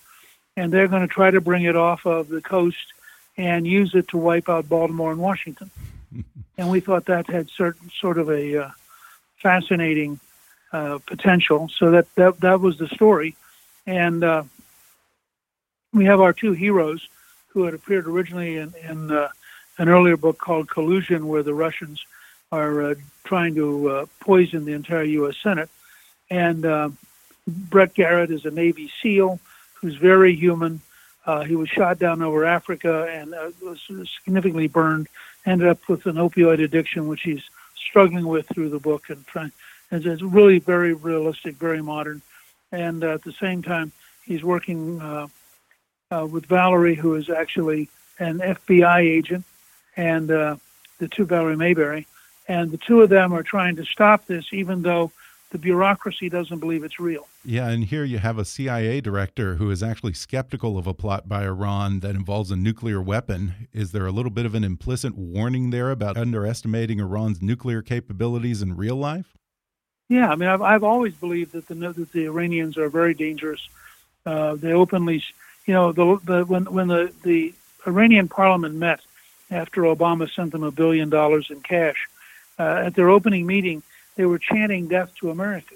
and 0.57 0.73
they're 0.73 0.88
going 0.88 1.03
to 1.03 1.09
try 1.09 1.31
to 1.31 1.40
bring 1.40 1.64
it 1.64 1.77
off 1.77 2.07
of 2.07 2.29
the 2.29 2.40
coast 2.40 2.93
and 3.37 3.67
use 3.67 3.95
it 3.95 4.09
to 4.09 4.19
wipe 4.19 4.49
out 4.49 4.69
Baltimore 4.69 5.11
and 5.12 5.21
Washington. 5.21 5.71
and 6.59 6.71
we 6.71 6.81
thought 6.81 7.07
that 7.07 7.29
had 7.29 7.49
certain 7.51 7.90
sort 8.01 8.19
of 8.19 8.29
a 8.29 8.64
uh, 8.64 8.71
fascinating 9.37 10.19
uh, 10.73 10.99
potential. 11.07 11.69
So 11.69 11.93
that, 11.93 12.12
that 12.17 12.40
that 12.40 12.61
was 12.61 12.79
the 12.79 12.88
story, 12.88 13.37
and 13.87 14.25
uh, 14.25 14.43
we 15.93 16.05
have 16.07 16.21
our 16.21 16.33
two 16.33 16.53
heroes 16.53 17.09
who 17.49 17.64
had 17.64 17.75
appeared 17.75 18.07
originally 18.09 18.57
in, 18.57 18.75
in 18.88 19.11
uh, 19.12 19.29
an 19.79 19.88
earlier 19.88 20.17
book 20.17 20.38
called 20.38 20.69
Collusion, 20.69 21.29
where 21.29 21.45
the 21.45 21.55
Russians 21.55 22.05
are 22.51 22.83
uh, 22.83 22.95
trying 23.23 23.55
to 23.55 23.88
uh, 23.88 24.07
poison 24.21 24.64
the 24.64 24.73
entire 24.73 25.05
U.S. 25.05 25.37
Senate, 25.43 25.71
and 26.31 26.64
Brett 27.47 27.95
Garrett 27.95 28.31
is 28.31 28.45
a 28.45 28.51
Navy 28.51 28.91
SEAL 29.03 29.39
who's 29.75 29.97
very 29.97 30.35
human. 30.35 30.81
Uh, 31.27 31.43
he 31.43 31.57
was 31.57 31.69
shot 31.69 31.99
down 31.99 32.23
over 32.23 32.45
Africa 32.45 33.07
and 33.11 33.35
uh, 33.35 33.51
was 33.63 33.81
significantly 34.25 34.69
burned. 34.69 35.09
Ended 35.47 35.69
up 35.69 35.87
with 35.89 36.07
an 36.07 36.17
opioid 36.17 36.63
addiction, 36.63 37.07
which 37.07 37.23
he's 37.23 37.43
struggling 37.77 38.27
with 38.27 38.47
through 38.49 38.71
the 38.71 38.79
book 38.79 39.11
and 39.11 39.27
trying. 39.27 39.53
And 39.91 40.05
it's 40.05 40.23
really 40.23 40.59
very 40.59 40.95
realistic, 40.95 41.57
very 41.57 41.83
modern. 41.83 42.23
And 42.73 43.05
uh, 43.05 43.15
at 43.15 43.23
the 43.23 43.33
same 43.33 43.63
time, 43.63 43.93
he's 44.25 44.43
working 44.43 45.01
uh, 45.01 45.27
uh, 46.11 46.27
with 46.27 46.47
Valerie, 46.47 46.95
who 46.95 47.15
is 47.15 47.29
actually 47.29 47.91
an 48.19 48.39
FBI 48.39 49.01
agent, 49.01 49.45
and 49.97 50.31
uh, 50.31 50.57
the 50.99 51.09
two 51.09 51.27
Valerie 51.27 51.57
Mayberry, 51.57 52.07
and 52.49 52.71
the 52.71 52.79
two 52.79 53.03
of 53.03 53.11
them 53.11 53.33
are 53.33 53.43
trying 53.43 53.77
to 53.77 53.85
stop 53.85 54.27
this, 54.27 54.47
even 54.53 54.83
though 54.83 55.13
the 55.55 55.59
bureaucracy 55.59 56.29
doesn't 56.29 56.59
believe 56.59 56.83
it's 56.83 56.99
real. 56.99 57.29
Yeah, 57.45 57.69
and 57.69 57.85
here 57.85 58.03
you 58.03 58.19
have 58.19 58.38
a 58.38 58.45
CIA 58.45 59.01
director 59.01 59.55
who 59.55 59.71
is 59.71 59.85
actually 59.85 60.12
skeptical 60.14 60.77
of 60.77 60.88
a 60.88 60.93
plot 60.93 61.29
by 61.29 61.45
Iran 61.45 62.01
that 62.01 62.17
involves 62.17 62.51
a 62.51 62.57
nuclear 62.57 63.01
weapon. 63.01 63.69
Is 63.73 63.93
there 63.93 64.05
a 64.05 64.11
little 64.11 64.33
bit 64.33 64.47
of 64.47 64.57
an 64.57 64.64
implicit 64.64 65.14
warning 65.14 65.71
there 65.71 65.93
about 65.93 66.17
underestimating 66.17 66.99
Iran's 66.99 67.40
nuclear 67.40 67.83
capabilities 67.83 68.62
in 68.62 68.77
real 68.77 68.97
life? 68.97 69.37
Yeah, 70.09 70.29
I 70.29 70.35
mean, 70.35 70.49
I've, 70.49 70.61
I've 70.61 70.83
always 70.83 71.14
believed 71.14 71.53
that 71.53 71.69
the 71.69 71.75
that 71.77 72.11
the 72.11 72.25
Iranians 72.25 72.77
are 72.77 72.88
very 72.88 73.14
dangerous. 73.14 73.69
Uh, 74.27 74.57
they 74.57 74.73
openly, 74.73 75.23
you 75.67 75.75
know, 75.75 75.93
the, 75.93 76.19
the 76.25 76.45
when 76.47 76.64
when 76.64 76.88
the 76.88 77.12
the 77.23 77.55
Iranian 77.87 78.27
parliament 78.27 78.75
met 78.75 78.99
after 79.53 79.83
Obama 79.83 80.29
sent 80.29 80.51
them 80.51 80.64
a 80.64 80.73
billion 80.73 81.11
dollars 81.11 81.49
in 81.49 81.61
cash 81.61 82.09
uh, 82.59 82.83
at 82.87 82.97
their 82.97 83.09
opening 83.09 83.47
meeting 83.47 83.85
they 84.16 84.27
were 84.27 84.38
chanting 84.38 84.88
death 84.88 85.14
to 85.20 85.31
America. 85.31 85.74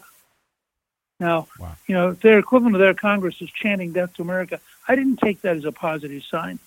Now, 1.20 1.48
wow. 1.58 1.76
you 1.86 1.94
know, 1.94 2.12
their 2.12 2.38
equivalent 2.38 2.76
of 2.76 2.80
their 2.80 2.94
Congress 2.94 3.36
is 3.40 3.50
chanting 3.50 3.92
death 3.92 4.14
to 4.14 4.22
America. 4.22 4.60
I 4.86 4.94
didn't 4.94 5.16
take 5.16 5.42
that 5.42 5.56
as 5.56 5.64
a 5.64 5.72
positive 5.72 6.22
sign. 6.22 6.60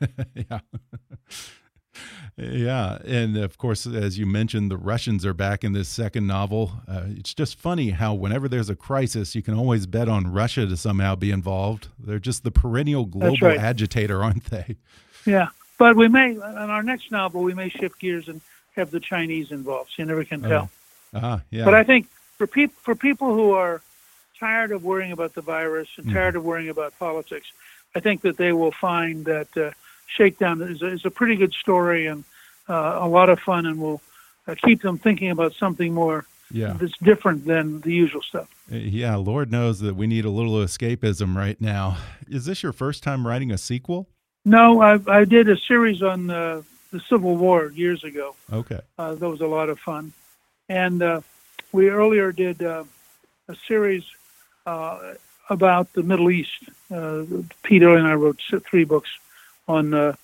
yeah. 0.34 0.58
yeah. 2.36 2.98
And 3.04 3.36
of 3.36 3.56
course, 3.56 3.86
as 3.86 4.18
you 4.18 4.26
mentioned, 4.26 4.70
the 4.70 4.76
Russians 4.76 5.24
are 5.24 5.32
back 5.32 5.62
in 5.62 5.74
this 5.74 5.88
second 5.88 6.26
novel. 6.26 6.72
Uh, 6.88 7.04
it's 7.10 7.34
just 7.34 7.56
funny 7.56 7.90
how, 7.90 8.14
whenever 8.14 8.48
there's 8.48 8.68
a 8.68 8.76
crisis, 8.76 9.36
you 9.36 9.42
can 9.42 9.54
always 9.54 9.86
bet 9.86 10.08
on 10.08 10.32
Russia 10.32 10.66
to 10.66 10.76
somehow 10.76 11.14
be 11.14 11.30
involved. 11.30 11.86
They're 12.00 12.18
just 12.18 12.42
the 12.42 12.50
perennial 12.50 13.04
global 13.04 13.36
right. 13.48 13.58
agitator, 13.58 14.24
aren't 14.24 14.46
they? 14.46 14.76
Yeah. 15.24 15.48
But 15.78 15.94
we 15.94 16.08
may, 16.08 16.32
in 16.32 16.40
our 16.40 16.82
next 16.82 17.12
novel, 17.12 17.42
we 17.42 17.54
may 17.54 17.68
shift 17.68 18.00
gears 18.00 18.28
and 18.28 18.40
have 18.76 18.90
the 18.90 19.00
Chinese 19.00 19.50
involved. 19.50 19.90
So 19.90 20.02
you 20.02 20.06
never 20.06 20.24
can 20.24 20.42
tell. 20.42 20.70
Oh. 21.12 21.18
Uh-huh, 21.18 21.38
yeah. 21.50 21.64
But 21.64 21.74
I 21.74 21.82
think 21.82 22.08
for 22.36 22.46
people 22.46 22.76
for 22.82 22.94
people 22.94 23.34
who 23.34 23.52
are 23.52 23.80
tired 24.38 24.70
of 24.70 24.84
worrying 24.84 25.12
about 25.12 25.34
the 25.34 25.40
virus 25.40 25.88
and 25.96 26.12
tired 26.12 26.34
mm. 26.34 26.38
of 26.38 26.44
worrying 26.44 26.68
about 26.68 26.98
politics, 26.98 27.46
I 27.94 28.00
think 28.00 28.20
that 28.22 28.36
they 28.36 28.52
will 28.52 28.72
find 28.72 29.24
that 29.24 29.56
uh, 29.56 29.70
Shakedown 30.06 30.60
is 30.62 30.82
a, 30.82 30.88
is 30.88 31.04
a 31.06 31.10
pretty 31.10 31.36
good 31.36 31.54
story 31.54 32.06
and 32.06 32.24
uh, 32.68 32.98
a 33.00 33.08
lot 33.08 33.28
of 33.30 33.40
fun, 33.40 33.66
and 33.66 33.80
will 33.80 34.02
uh, 34.46 34.54
keep 34.62 34.82
them 34.82 34.98
thinking 34.98 35.30
about 35.30 35.54
something 35.54 35.94
more 35.94 36.26
yeah. 36.50 36.76
that's 36.78 36.96
different 36.98 37.46
than 37.46 37.80
the 37.80 37.92
usual 37.92 38.22
stuff. 38.22 38.48
Uh, 38.70 38.76
yeah, 38.76 39.16
Lord 39.16 39.50
knows 39.50 39.80
that 39.80 39.96
we 39.96 40.06
need 40.06 40.24
a 40.24 40.30
little 40.30 40.54
escapism 40.54 41.36
right 41.36 41.60
now. 41.60 41.96
Is 42.28 42.44
this 42.44 42.62
your 42.62 42.72
first 42.72 43.02
time 43.02 43.26
writing 43.26 43.50
a 43.50 43.58
sequel? 43.58 44.08
No, 44.44 44.80
I, 44.80 45.00
I 45.08 45.24
did 45.24 45.48
a 45.48 45.56
series 45.56 46.02
on 46.02 46.30
uh, 46.30 46.62
the 46.96 47.02
Civil 47.08 47.36
War 47.36 47.70
years 47.70 48.04
ago. 48.04 48.34
Okay. 48.52 48.80
Uh, 48.98 49.14
that 49.14 49.28
was 49.28 49.40
a 49.40 49.46
lot 49.46 49.68
of 49.68 49.78
fun. 49.78 50.12
And 50.68 51.02
uh, 51.02 51.20
we 51.72 51.88
earlier 51.88 52.32
did 52.32 52.62
uh, 52.62 52.84
a 53.48 53.56
series 53.68 54.04
uh, 54.64 55.14
about 55.50 55.92
the 55.92 56.02
Middle 56.02 56.30
East. 56.30 56.58
Uh, 56.90 57.24
Peter 57.62 57.96
and 57.96 58.06
I 58.06 58.14
wrote 58.14 58.40
three 58.68 58.84
books 58.84 59.10
on 59.68 59.94
uh, 59.94 60.14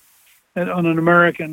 on 0.54 0.84
an 0.86 0.98
American 0.98 1.52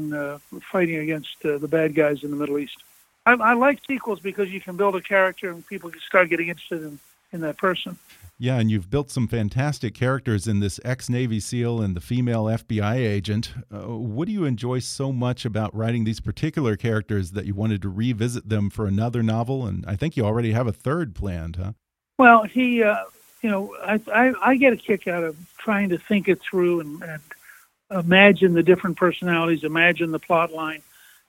fighting 0.72 0.98
against 0.98 1.42
the 1.42 1.68
bad 1.70 1.96
guys 1.96 2.24
in 2.24 2.32
the 2.32 2.36
Middle 2.36 2.60
East. 2.60 2.78
I, 3.26 3.34
I 3.34 3.54
like 3.54 3.80
sequels 3.88 4.20
because 4.20 4.50
you 4.52 4.60
can 4.60 4.76
build 4.76 4.96
a 4.96 5.02
character 5.02 5.52
and 5.52 5.66
people 5.66 5.90
can 5.90 6.02
start 6.02 6.30
getting 6.30 6.50
interested 6.50 6.84
in, 6.84 7.00
in 7.32 7.40
that 7.42 7.58
person. 7.58 7.98
Yeah, 8.42 8.58
and 8.58 8.72
you've 8.72 8.90
built 8.90 9.12
some 9.12 9.28
fantastic 9.28 9.94
characters 9.94 10.48
in 10.48 10.62
this 10.62 10.80
ex 10.86 11.10
Navy 11.10 11.42
SEAL 11.42 11.82
and 11.82 11.94
the 11.94 12.00
female 12.00 12.46
FBI 12.46 12.96
agent. 12.96 13.54
Uh, 13.70 13.98
what 13.98 14.28
do 14.28 14.32
you 14.32 14.46
enjoy 14.46 14.80
so 14.80 15.12
much 15.12 15.44
about 15.44 15.76
writing 15.76 16.06
these 16.06 16.22
particular 16.22 16.78
characters 16.78 17.32
that 17.32 17.46
you 17.46 17.54
wanted 17.54 17.82
to 17.82 17.90
revisit 17.90 18.48
them 18.48 18.70
for 18.70 18.88
another 18.88 19.22
novel? 19.22 19.66
And 19.66 19.84
I 19.86 19.98
think 19.98 20.16
you 20.16 20.24
already 20.24 20.54
have 20.54 20.68
a 20.68 20.72
third 20.72 21.16
planned, 21.16 21.58
huh? 21.58 21.74
Well, 22.18 22.44
he, 22.44 22.82
uh, 22.82 23.04
you 23.42 23.50
know, 23.50 23.76
I, 23.84 24.00
I, 24.14 24.34
I, 24.42 24.56
get 24.56 24.72
a 24.72 24.78
kick 24.78 25.10
out 25.10 25.26
of 25.26 25.36
trying 25.58 25.90
to 25.90 25.98
think 25.98 26.30
it 26.30 26.40
through 26.42 26.80
and, 26.80 27.04
and 27.04 27.22
imagine 27.92 28.54
the 28.54 28.64
different 28.64 28.96
personalities, 28.96 29.66
imagine 29.66 30.12
the 30.12 30.20
plot 30.20 30.54
line, 30.54 30.82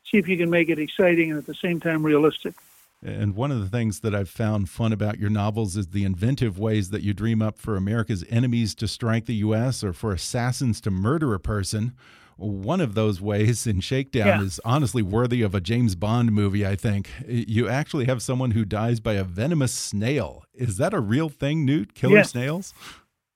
see 0.09 0.19
if 0.19 0.29
you 0.29 0.37
can 0.37 0.49
make 0.49 0.69
it 0.69 0.79
exciting 0.79 1.31
and 1.31 1.39
at 1.39 1.47
the 1.47 1.57
same 1.57 1.81
time 1.81 2.07
realistic. 2.07 2.55
And 3.03 3.35
one 3.35 3.51
of 3.51 3.61
the 3.61 3.69
things 3.69 4.01
that 4.01 4.15
I've 4.15 4.29
found 4.29 4.69
fun 4.69 4.93
about 4.93 5.19
your 5.19 5.31
novels 5.31 5.77
is 5.77 5.89
the 5.89 6.05
inventive 6.05 6.59
ways 6.59 6.91
that 6.91 7.03
you 7.03 7.15
dream 7.15 7.41
up 7.41 7.59
for 7.59 7.77
America's 7.77 8.25
enemies 8.29 8.75
to 8.75 8.87
strike 8.87 9.25
the 9.25 9.37
U.S. 9.37 9.83
or 9.83 9.95
for 9.95 10.13
assassins 10.13 10.83
to 10.83 10.91
murder 10.91 11.33
a 11.33 11.41
person. 11.41 11.95
One 12.37 12.81
of 12.81 12.95
those 12.95 13.21
ways 13.21 13.67
in 13.67 13.81
Shakedown 13.81 14.27
yeah. 14.27 14.43
is 14.43 14.61
honestly 14.65 15.03
worthy 15.03 15.41
of 15.41 15.55
a 15.55 15.61
James 15.61 15.95
Bond 15.95 16.33
movie, 16.33 16.67
I 16.67 16.77
think. 16.77 17.11
You 17.27 17.69
actually 17.69 18.05
have 18.05 18.23
someone 18.23 18.51
who 18.51 18.67
dies 18.67 19.01
by 19.01 19.15
a 19.15 19.25
venomous 19.25 19.73
snail. 19.73 20.45
Is 20.55 20.77
that 20.77 20.93
a 20.93 21.01
real 21.01 21.31
thing, 21.31 21.65
Newt? 21.65 21.95
Killer 21.95 22.17
yes. 22.17 22.31
snails? 22.31 22.75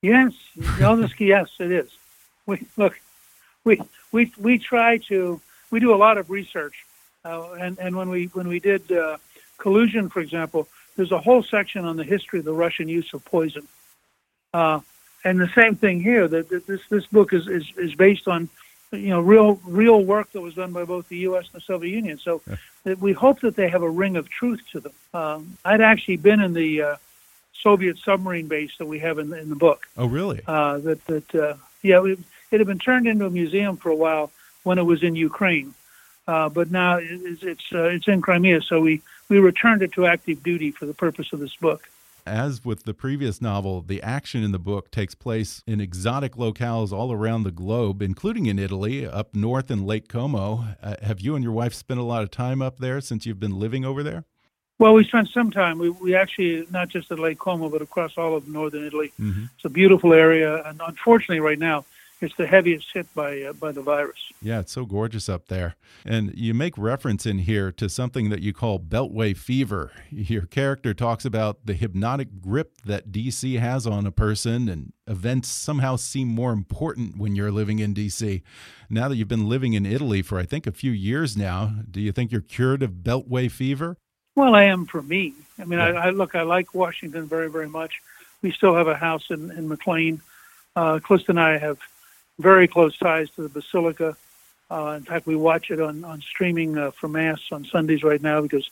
Yes. 0.03 0.35
yes, 1.19 1.51
it 1.59 1.71
is. 1.71 1.91
We, 2.47 2.67
look, 2.77 3.01
we, 3.65 3.81
we, 4.13 4.31
we 4.39 4.59
try 4.59 4.99
to, 4.99 5.41
we 5.71 5.81
do 5.81 5.95
a 5.95 5.97
lot 5.97 6.19
of 6.19 6.29
research. 6.29 6.85
Uh, 7.25 7.53
and, 7.53 7.79
and 7.79 7.97
when 7.97 8.11
we, 8.11 8.27
when 8.27 8.49
we 8.49 8.61
did, 8.61 8.93
uh, 8.93 9.17
collusion, 9.59 10.09
for 10.09 10.21
example, 10.21 10.69
there's 10.97 11.13
a 11.13 11.19
whole 11.21 11.43
section 11.43 11.85
on 11.85 11.97
the 11.97 12.05
history 12.05 12.39
of 12.39 12.45
the 12.45 12.53
Russian 12.53 12.89
use 12.89 13.13
of 13.15 13.25
poison. 13.25 13.67
Uh, 14.53 14.81
and 15.25 15.41
the 15.41 15.49
same 15.55 15.75
thing 15.75 16.01
here. 16.01 16.29
That 16.29 16.49
this 16.67 16.81
this 16.89 17.07
book 17.07 17.33
is, 17.33 17.49
is, 17.49 17.65
is 17.77 17.95
based 17.95 18.29
on 18.29 18.49
you 18.93 19.09
know 19.09 19.21
real 19.21 19.55
real 19.65 20.05
work 20.05 20.31
that 20.33 20.41
was 20.41 20.55
done 20.55 20.73
by 20.73 20.85
both 20.85 21.09
the 21.09 21.19
U.S. 21.19 21.47
and 21.53 21.61
the 21.61 21.65
Soviet 21.65 21.91
Union. 21.91 22.19
So 22.19 22.43
yeah. 22.47 22.95
we 22.95 23.13
hope 23.13 23.41
that 23.41 23.57
they 23.57 23.69
have 23.69 23.83
a 23.83 23.91
ring 23.91 24.17
of 24.17 24.29
truth 24.29 24.61
to 24.73 24.81
them. 24.81 24.93
Um, 25.13 25.59
I'd 25.65 25.81
actually 25.81 26.19
been 26.19 26.41
in 26.41 26.53
the 26.53 26.83
uh, 26.83 26.97
Soviet 27.53 27.99
submarine 27.99 28.47
base 28.47 28.77
that 28.79 28.87
we 28.87 28.99
have 29.01 29.19
in 29.19 29.31
the, 29.31 29.39
in 29.39 29.49
the 29.49 29.57
book. 29.57 29.87
Oh, 29.97 30.07
really? 30.07 30.43
Uh, 30.47 30.79
that 30.79 31.05
that 31.07 31.35
uh, 31.35 31.55
yeah, 31.83 32.05
it, 32.05 32.19
it 32.51 32.59
had 32.59 32.67
been 32.67 32.79
turned 32.79 33.07
into 33.07 33.27
a 33.27 33.31
museum 33.31 33.77
for 33.77 33.91
a 33.91 33.97
while 33.97 34.31
when 34.63 34.79
it 34.79 34.85
was 34.85 35.03
in 35.03 35.17
Ukraine. 35.17 35.75
Uh, 36.27 36.49
but 36.49 36.71
now 36.71 36.99
it's 36.99 37.43
it's, 37.43 37.73
uh, 37.73 37.85
it's 37.85 38.09
in 38.09 38.21
Crimea, 38.21 38.63
so 38.63 38.81
we 38.81 39.03
we 39.29 39.39
returned 39.39 39.83
it 39.83 39.93
to 39.93 40.07
active 40.07 40.43
duty 40.43 40.71
for 40.71 40.87
the 40.87 40.95
purpose 40.95 41.33
of 41.33 41.41
this 41.41 41.57
book. 41.57 41.89
As 42.27 42.65
with 42.65 42.85
the 42.85 42.95
previous 42.95 43.43
novel, 43.43 43.83
the 43.83 44.03
action 44.03 44.43
in 44.43 44.53
the 44.53 44.59
book 44.59 44.91
takes 44.91 45.15
place 45.15 45.63
in 45.67 45.79
exotic 45.79 46.37
locales 46.37 46.91
all 46.91 47.13
around 47.13 47.43
the 47.43 47.51
globe, 47.51 48.01
including 48.01 48.47
in 48.47 48.59
Italy, 48.59 49.07
up 49.07 49.35
north 49.35 49.71
in 49.71 49.85
Lake 49.85 50.09
Como. 50.09 50.65
Uh, 50.83 50.95
have 51.03 51.21
you 51.21 51.35
and 51.35 51.45
your 51.45 51.53
wife 51.53 51.75
spent 51.75 52.01
a 52.01 52.03
lot 52.03 52.23
of 52.23 52.31
time 52.31 52.63
up 52.63 52.79
there 52.79 53.03
since 53.03 53.27
you've 53.27 53.41
been 53.41 53.59
living 53.59 53.85
over 53.85 54.03
there? 54.03 54.25
Well, 54.79 54.95
we 54.95 55.05
spent 55.05 55.29
some 55.29 55.51
time. 55.51 55.79
We, 55.79 55.91
we 55.91 56.15
actually, 56.15 56.67
not 56.71 56.89
just 56.89 57.13
at 57.13 57.19
Lake 57.19 57.39
Como, 57.39 57.69
but 57.69 57.83
across 57.83 58.17
all 58.17 58.35
of 58.35 58.49
northern 58.49 58.85
Italy. 58.85 59.13
Mm 59.21 59.33
-hmm. 59.33 59.49
It's 59.55 59.65
a 59.65 59.69
beautiful 59.69 60.13
area. 60.15 60.63
And 60.65 60.81
unfortunately, 60.81 61.41
right 61.41 61.59
now, 61.59 61.85
it's 62.21 62.37
the 62.37 62.47
heaviest 62.47 62.93
hit 62.93 63.13
by 63.15 63.43
uh, 63.43 63.53
by 63.53 63.73
the 63.73 63.83
virus. 63.83 64.33
Yeah, 64.41 64.61
it's 64.61 64.73
so 64.73 64.85
gorgeous 64.85 65.29
up 65.29 65.49
there. 65.49 65.77
And 66.05 66.33
you 66.37 66.55
make 66.55 66.77
reference 66.79 67.27
in 67.27 67.39
here 67.39 67.73
to 67.73 67.89
something 67.89 68.31
that 68.31 68.41
you 68.41 68.53
call 68.53 68.79
beltway 68.79 69.37
fever. 69.37 69.93
Your 70.11 70.47
character 70.47 70.95
talks 70.95 71.25
about 71.25 71.67
the 71.67 71.75
hypnotic 71.75 72.41
grip 72.41 72.79
that 72.85 73.11
DC 73.11 73.59
has 73.59 73.87
on 73.87 74.07
a 74.07 74.13
person 74.13 74.69
and 74.69 74.93
events 75.07 75.49
somehow 75.49 75.97
seem 75.97 76.29
more 76.29 76.53
important 76.53 77.17
when 77.19 77.35
you're 77.37 77.53
living 77.53 77.79
in 77.79 77.95
DC. 77.95 78.43
Now 78.89 79.09
that 79.09 79.17
you've 79.17 79.29
been 79.29 79.49
living 79.49 79.75
in 79.75 79.87
Italy 79.87 80.23
for 80.23 80.39
I 80.39 80.45
think 80.45 80.67
a 80.67 80.73
few 80.73 80.93
years 80.93 81.37
now, 81.37 81.73
do 81.91 82.01
you 82.01 82.13
think 82.13 82.33
you're 82.33 82.41
cured 82.41 82.83
of 82.83 83.03
beltway 83.03 83.51
fever? 83.51 83.97
Well, 84.35 84.55
I 84.55 84.65
am 84.65 84.87
for 84.87 85.03
me. 85.03 85.35
I 85.59 85.65
mean, 85.65 85.79
yeah. 85.79 85.87
I, 85.87 86.07
I 86.07 86.11
look, 86.11 86.35
I 86.35 86.43
like 86.43 86.75
Washington 86.75 87.27
very, 87.27 87.49
very 87.49 87.69
much. 87.69 88.01
We 88.43 88.51
still 88.51 88.75
have 88.75 88.89
a 88.89 88.97
house 88.97 89.31
in, 89.31 89.51
in 89.53 89.69
McLean. 89.69 90.21
Uh, 90.77 90.99
Callista 90.99 91.31
and 91.31 91.41
I 91.41 91.57
have 91.59 91.79
very 92.39 92.69
close 92.69 92.97
ties 92.97 93.31
to 93.31 93.43
the 93.43 93.49
Basilica. 93.49 94.17
Uh, 94.71 94.95
in 94.97 95.03
fact, 95.05 95.27
we 95.27 95.37
watch 95.37 95.71
it 95.71 95.81
on, 95.81 96.05
on 96.05 96.21
streaming 96.21 96.77
uh, 96.77 96.91
for 96.91 97.09
Mass 97.09 97.41
on 97.53 97.65
Sundays 97.65 98.03
right 98.03 98.21
now 98.21 98.41
because 98.41 98.69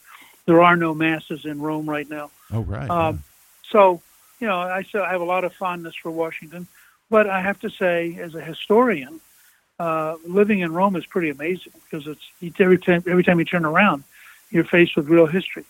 there 0.46 0.62
are 0.62 0.76
no 0.76 0.94
Masses 0.94 1.44
in 1.44 1.60
Rome 1.60 1.88
right 1.88 2.08
now. 2.08 2.30
Oh, 2.52 2.62
right. 2.62 2.90
Um, 2.90 3.16
yeah. 3.16 3.20
So, 3.70 4.02
you 4.40 4.46
know, 4.46 4.58
I, 4.58 4.82
still, 4.82 5.04
have 5.04 5.20
a 5.20 5.24
lot 5.24 5.44
of 5.44 5.54
fondness 5.54 5.94
for 5.94 6.10
Washington. 6.10 6.66
But 7.10 7.28
I 7.28 7.42
have 7.42 7.60
to 7.60 7.70
say, 7.70 8.16
as 8.16 8.34
a 8.34 8.40
historian, 8.40 9.20
uh, 9.78 10.16
living 10.26 10.60
in 10.60 10.72
Rome 10.72 10.96
is 10.96 11.04
pretty 11.06 11.28
amazing 11.30 11.72
because 11.84 12.06
it's 12.06 12.60
every 12.60 12.78
time 12.78 13.04
every 13.06 13.22
time 13.22 13.38
you 13.38 13.44
turn 13.44 13.64
around, 13.64 14.04
you're 14.50 14.64
faced 14.64 14.96
with 14.96 15.08
real 15.08 15.26
history. 15.26 15.64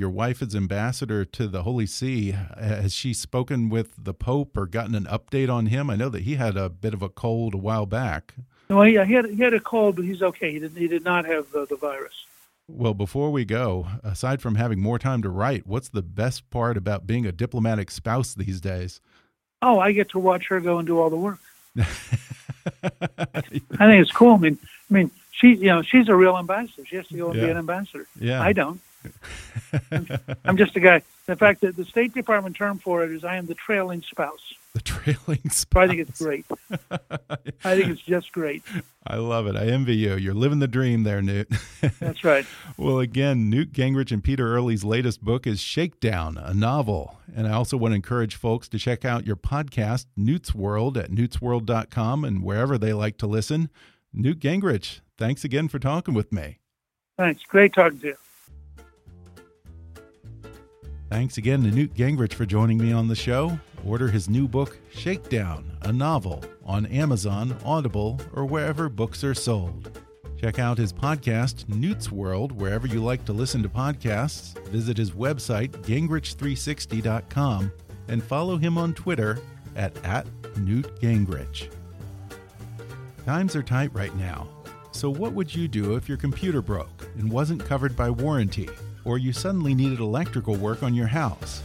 Your 0.00 0.08
wife 0.08 0.40
is 0.40 0.56
ambassador 0.56 1.26
to 1.26 1.46
the 1.46 1.62
Holy 1.62 1.84
See. 1.84 2.30
Has 2.30 2.94
she 2.94 3.12
spoken 3.12 3.68
with 3.68 4.02
the 4.02 4.14
Pope 4.14 4.56
or 4.56 4.64
gotten 4.64 4.94
an 4.94 5.04
update 5.04 5.52
on 5.52 5.66
him? 5.66 5.90
I 5.90 5.96
know 5.96 6.08
that 6.08 6.22
he 6.22 6.36
had 6.36 6.56
a 6.56 6.70
bit 6.70 6.94
of 6.94 7.02
a 7.02 7.10
cold 7.10 7.52
a 7.52 7.58
while 7.58 7.84
back. 7.84 8.32
No, 8.70 8.82
yeah, 8.82 9.04
he 9.04 9.12
had 9.12 9.26
he 9.26 9.42
had 9.42 9.52
a 9.52 9.60
cold, 9.60 9.96
but 9.96 10.06
he's 10.06 10.22
okay. 10.22 10.52
He 10.52 10.58
did, 10.58 10.72
he 10.74 10.88
did 10.88 11.04
not 11.04 11.26
have 11.26 11.52
the, 11.52 11.66
the 11.66 11.76
virus. 11.76 12.14
Well, 12.66 12.94
before 12.94 13.30
we 13.30 13.44
go, 13.44 13.88
aside 14.02 14.40
from 14.40 14.54
having 14.54 14.80
more 14.80 14.98
time 14.98 15.20
to 15.20 15.28
write, 15.28 15.66
what's 15.66 15.90
the 15.90 16.00
best 16.00 16.48
part 16.48 16.78
about 16.78 17.06
being 17.06 17.26
a 17.26 17.32
diplomatic 17.32 17.90
spouse 17.90 18.32
these 18.32 18.58
days? 18.58 19.02
Oh, 19.60 19.80
I 19.80 19.92
get 19.92 20.08
to 20.12 20.18
watch 20.18 20.46
her 20.46 20.60
go 20.60 20.78
and 20.78 20.86
do 20.86 20.98
all 20.98 21.10
the 21.10 21.16
work. 21.16 21.40
I 21.76 21.84
think 23.42 23.62
it's 23.70 24.12
cool. 24.12 24.36
I 24.36 24.38
mean, 24.38 24.58
I 24.90 24.94
mean, 24.94 25.10
she, 25.30 25.56
you 25.56 25.66
know, 25.66 25.82
she's 25.82 26.08
a 26.08 26.16
real 26.16 26.38
ambassador. 26.38 26.86
She 26.86 26.96
has 26.96 27.06
to 27.08 27.18
go 27.18 27.32
and 27.32 27.38
yeah. 27.38 27.44
be 27.44 27.50
an 27.50 27.58
ambassador. 27.58 28.06
Yeah, 28.18 28.40
I 28.40 28.54
don't. 28.54 28.80
I'm, 30.44 30.56
just 30.56 30.76
a 30.76 30.80
guy. 30.80 31.02
In 31.28 31.36
fact, 31.36 31.60
the, 31.60 31.72
the 31.72 31.84
State 31.84 32.12
Department 32.14 32.56
term 32.56 32.78
for 32.78 33.04
it 33.04 33.12
is 33.12 33.24
I 33.24 33.36
am 33.36 33.46
the 33.46 33.54
trailing 33.54 34.02
spouse. 34.02 34.54
The 34.74 34.80
trailing 34.80 35.40
spouse. 35.50 35.84
I 35.84 35.88
think 35.88 36.08
it's 36.08 36.20
great. 36.20 36.44
I 37.64 37.76
think 37.76 37.88
it's 37.88 38.00
just 38.00 38.32
great. 38.32 38.62
I 39.06 39.16
love 39.16 39.46
it. 39.46 39.56
I 39.56 39.66
envy 39.66 39.96
you. 39.96 40.16
You're 40.16 40.34
living 40.34 40.58
the 40.58 40.68
dream 40.68 41.04
there, 41.04 41.22
Newt. 41.22 41.48
That's 42.00 42.24
right. 42.24 42.46
well, 42.76 42.98
again, 42.98 43.48
Newt 43.48 43.72
Gingrich 43.72 44.12
and 44.12 44.22
Peter 44.22 44.54
Earley's 44.54 44.84
latest 44.84 45.22
book 45.22 45.46
is 45.46 45.60
Shakedown, 45.60 46.36
a 46.36 46.52
novel. 46.52 47.18
And 47.34 47.46
I 47.46 47.52
also 47.52 47.76
want 47.76 47.92
to 47.92 47.96
encourage 47.96 48.36
folks 48.36 48.68
to 48.68 48.78
check 48.78 49.04
out 49.04 49.26
your 49.26 49.36
podcast, 49.36 50.06
Newt's 50.16 50.54
World, 50.54 50.98
at 50.98 51.10
newtsworld.com 51.10 52.24
and 52.24 52.42
wherever 52.42 52.76
they 52.76 52.92
like 52.92 53.16
to 53.18 53.26
listen. 53.26 53.70
Newt 54.12 54.40
Gingrich, 54.40 55.00
thanks 55.16 55.44
again 55.44 55.68
for 55.68 55.78
talking 55.78 56.14
with 56.14 56.32
me. 56.32 56.58
Thanks. 57.16 57.42
Great 57.44 57.72
talking 57.72 58.00
to 58.00 58.06
you. 58.08 58.16
Thanks 61.10 61.38
again 61.38 61.64
to 61.64 61.72
Newt 61.72 61.92
Gingrich 61.94 62.34
for 62.34 62.46
joining 62.46 62.78
me 62.78 62.92
on 62.92 63.08
the 63.08 63.16
show. 63.16 63.58
Order 63.84 64.06
his 64.06 64.28
new 64.28 64.46
book, 64.46 64.78
Shakedown, 64.92 65.76
a 65.82 65.92
novel, 65.92 66.44
on 66.64 66.86
Amazon, 66.86 67.56
Audible, 67.64 68.20
or 68.32 68.44
wherever 68.44 68.88
books 68.88 69.24
are 69.24 69.34
sold. 69.34 70.00
Check 70.40 70.60
out 70.60 70.78
his 70.78 70.92
podcast, 70.92 71.68
Newt's 71.68 72.12
World, 72.12 72.52
wherever 72.52 72.86
you 72.86 73.02
like 73.02 73.24
to 73.24 73.32
listen 73.32 73.60
to 73.64 73.68
podcasts. 73.68 74.56
Visit 74.68 74.96
his 74.96 75.10
website, 75.10 75.70
gingrich360.com, 75.82 77.72
and 78.06 78.22
follow 78.22 78.56
him 78.56 78.78
on 78.78 78.94
Twitter 78.94 79.40
at, 79.74 79.96
at 80.04 80.28
Newt 80.58 81.00
Gingrich. 81.00 81.74
Times 83.26 83.56
are 83.56 83.64
tight 83.64 83.92
right 83.92 84.14
now, 84.14 84.46
so 84.92 85.10
what 85.10 85.32
would 85.32 85.52
you 85.52 85.66
do 85.66 85.96
if 85.96 86.08
your 86.08 86.18
computer 86.18 86.62
broke 86.62 87.08
and 87.18 87.32
wasn't 87.32 87.64
covered 87.64 87.96
by 87.96 88.10
warranty? 88.10 88.68
Or 89.04 89.18
you 89.18 89.32
suddenly 89.32 89.74
needed 89.74 90.00
electrical 90.00 90.56
work 90.56 90.82
on 90.82 90.94
your 90.94 91.06
house. 91.06 91.62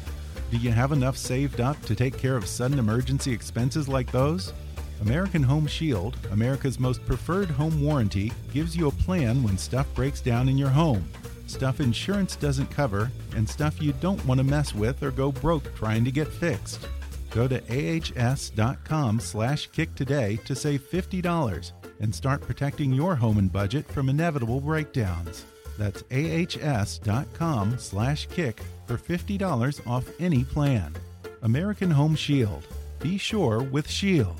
Do 0.51 0.57
you 0.57 0.71
have 0.71 0.91
enough 0.91 1.17
saved 1.17 1.59
up 1.59 1.81
to 1.83 1.95
take 1.95 2.17
care 2.17 2.37
of 2.37 2.47
sudden 2.47 2.79
emergency 2.79 3.31
expenses 3.31 3.87
like 3.87 4.11
those? 4.11 4.53
American 5.01 5.43
Home 5.43 5.67
Shield, 5.67 6.17
America's 6.31 6.79
most 6.79 7.05
preferred 7.05 7.49
home 7.49 7.81
warranty, 7.81 8.31
gives 8.53 8.75
you 8.75 8.87
a 8.87 8.91
plan 8.91 9.43
when 9.43 9.57
stuff 9.57 9.87
breaks 9.93 10.21
down 10.21 10.47
in 10.47 10.57
your 10.57 10.69
home. 10.69 11.07
Stuff 11.47 11.79
insurance 11.79 12.35
doesn't 12.35 12.71
cover, 12.71 13.11
and 13.35 13.47
stuff 13.47 13.81
you 13.81 13.93
don't 13.93 14.23
want 14.25 14.39
to 14.39 14.43
mess 14.43 14.73
with 14.73 15.03
or 15.03 15.11
go 15.11 15.31
broke 15.31 15.75
trying 15.75 16.03
to 16.05 16.11
get 16.11 16.27
fixed. 16.27 16.87
Go 17.31 17.47
to 17.47 17.61
ahs.com 17.69 19.19
slash 19.19 19.67
kick 19.67 19.93
today 19.95 20.37
to 20.45 20.55
save 20.55 20.89
$50 20.89 21.71
and 21.99 22.15
start 22.15 22.41
protecting 22.41 22.93
your 22.93 23.15
home 23.15 23.37
and 23.37 23.51
budget 23.51 23.87
from 23.91 24.09
inevitable 24.09 24.61
breakdowns. 24.61 25.45
That's 25.77 26.03
ahs.com 26.11 27.77
slash 27.77 28.27
kick 28.27 28.61
for 28.87 28.97
$50 28.97 29.87
off 29.87 30.09
any 30.19 30.43
plan. 30.43 30.95
American 31.41 31.91
Home 31.91 32.15
Shield. 32.15 32.65
Be 32.99 33.17
sure 33.17 33.61
with 33.61 33.89
Shield. 33.89 34.39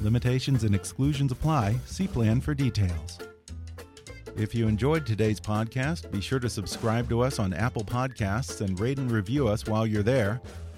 Limitations 0.00 0.64
and 0.64 0.74
exclusions 0.74 1.32
apply. 1.32 1.76
See 1.86 2.08
plan 2.08 2.40
for 2.40 2.54
details. 2.54 3.18
If 4.36 4.52
you 4.52 4.66
enjoyed 4.66 5.06
today's 5.06 5.38
podcast, 5.38 6.10
be 6.10 6.20
sure 6.20 6.40
to 6.40 6.48
subscribe 6.48 7.08
to 7.08 7.20
us 7.20 7.38
on 7.38 7.52
Apple 7.52 7.84
Podcasts 7.84 8.60
and 8.60 8.78
rate 8.80 8.98
and 8.98 9.10
review 9.10 9.46
us 9.46 9.64
while 9.66 9.86
you're 9.86 10.02
there. 10.02 10.40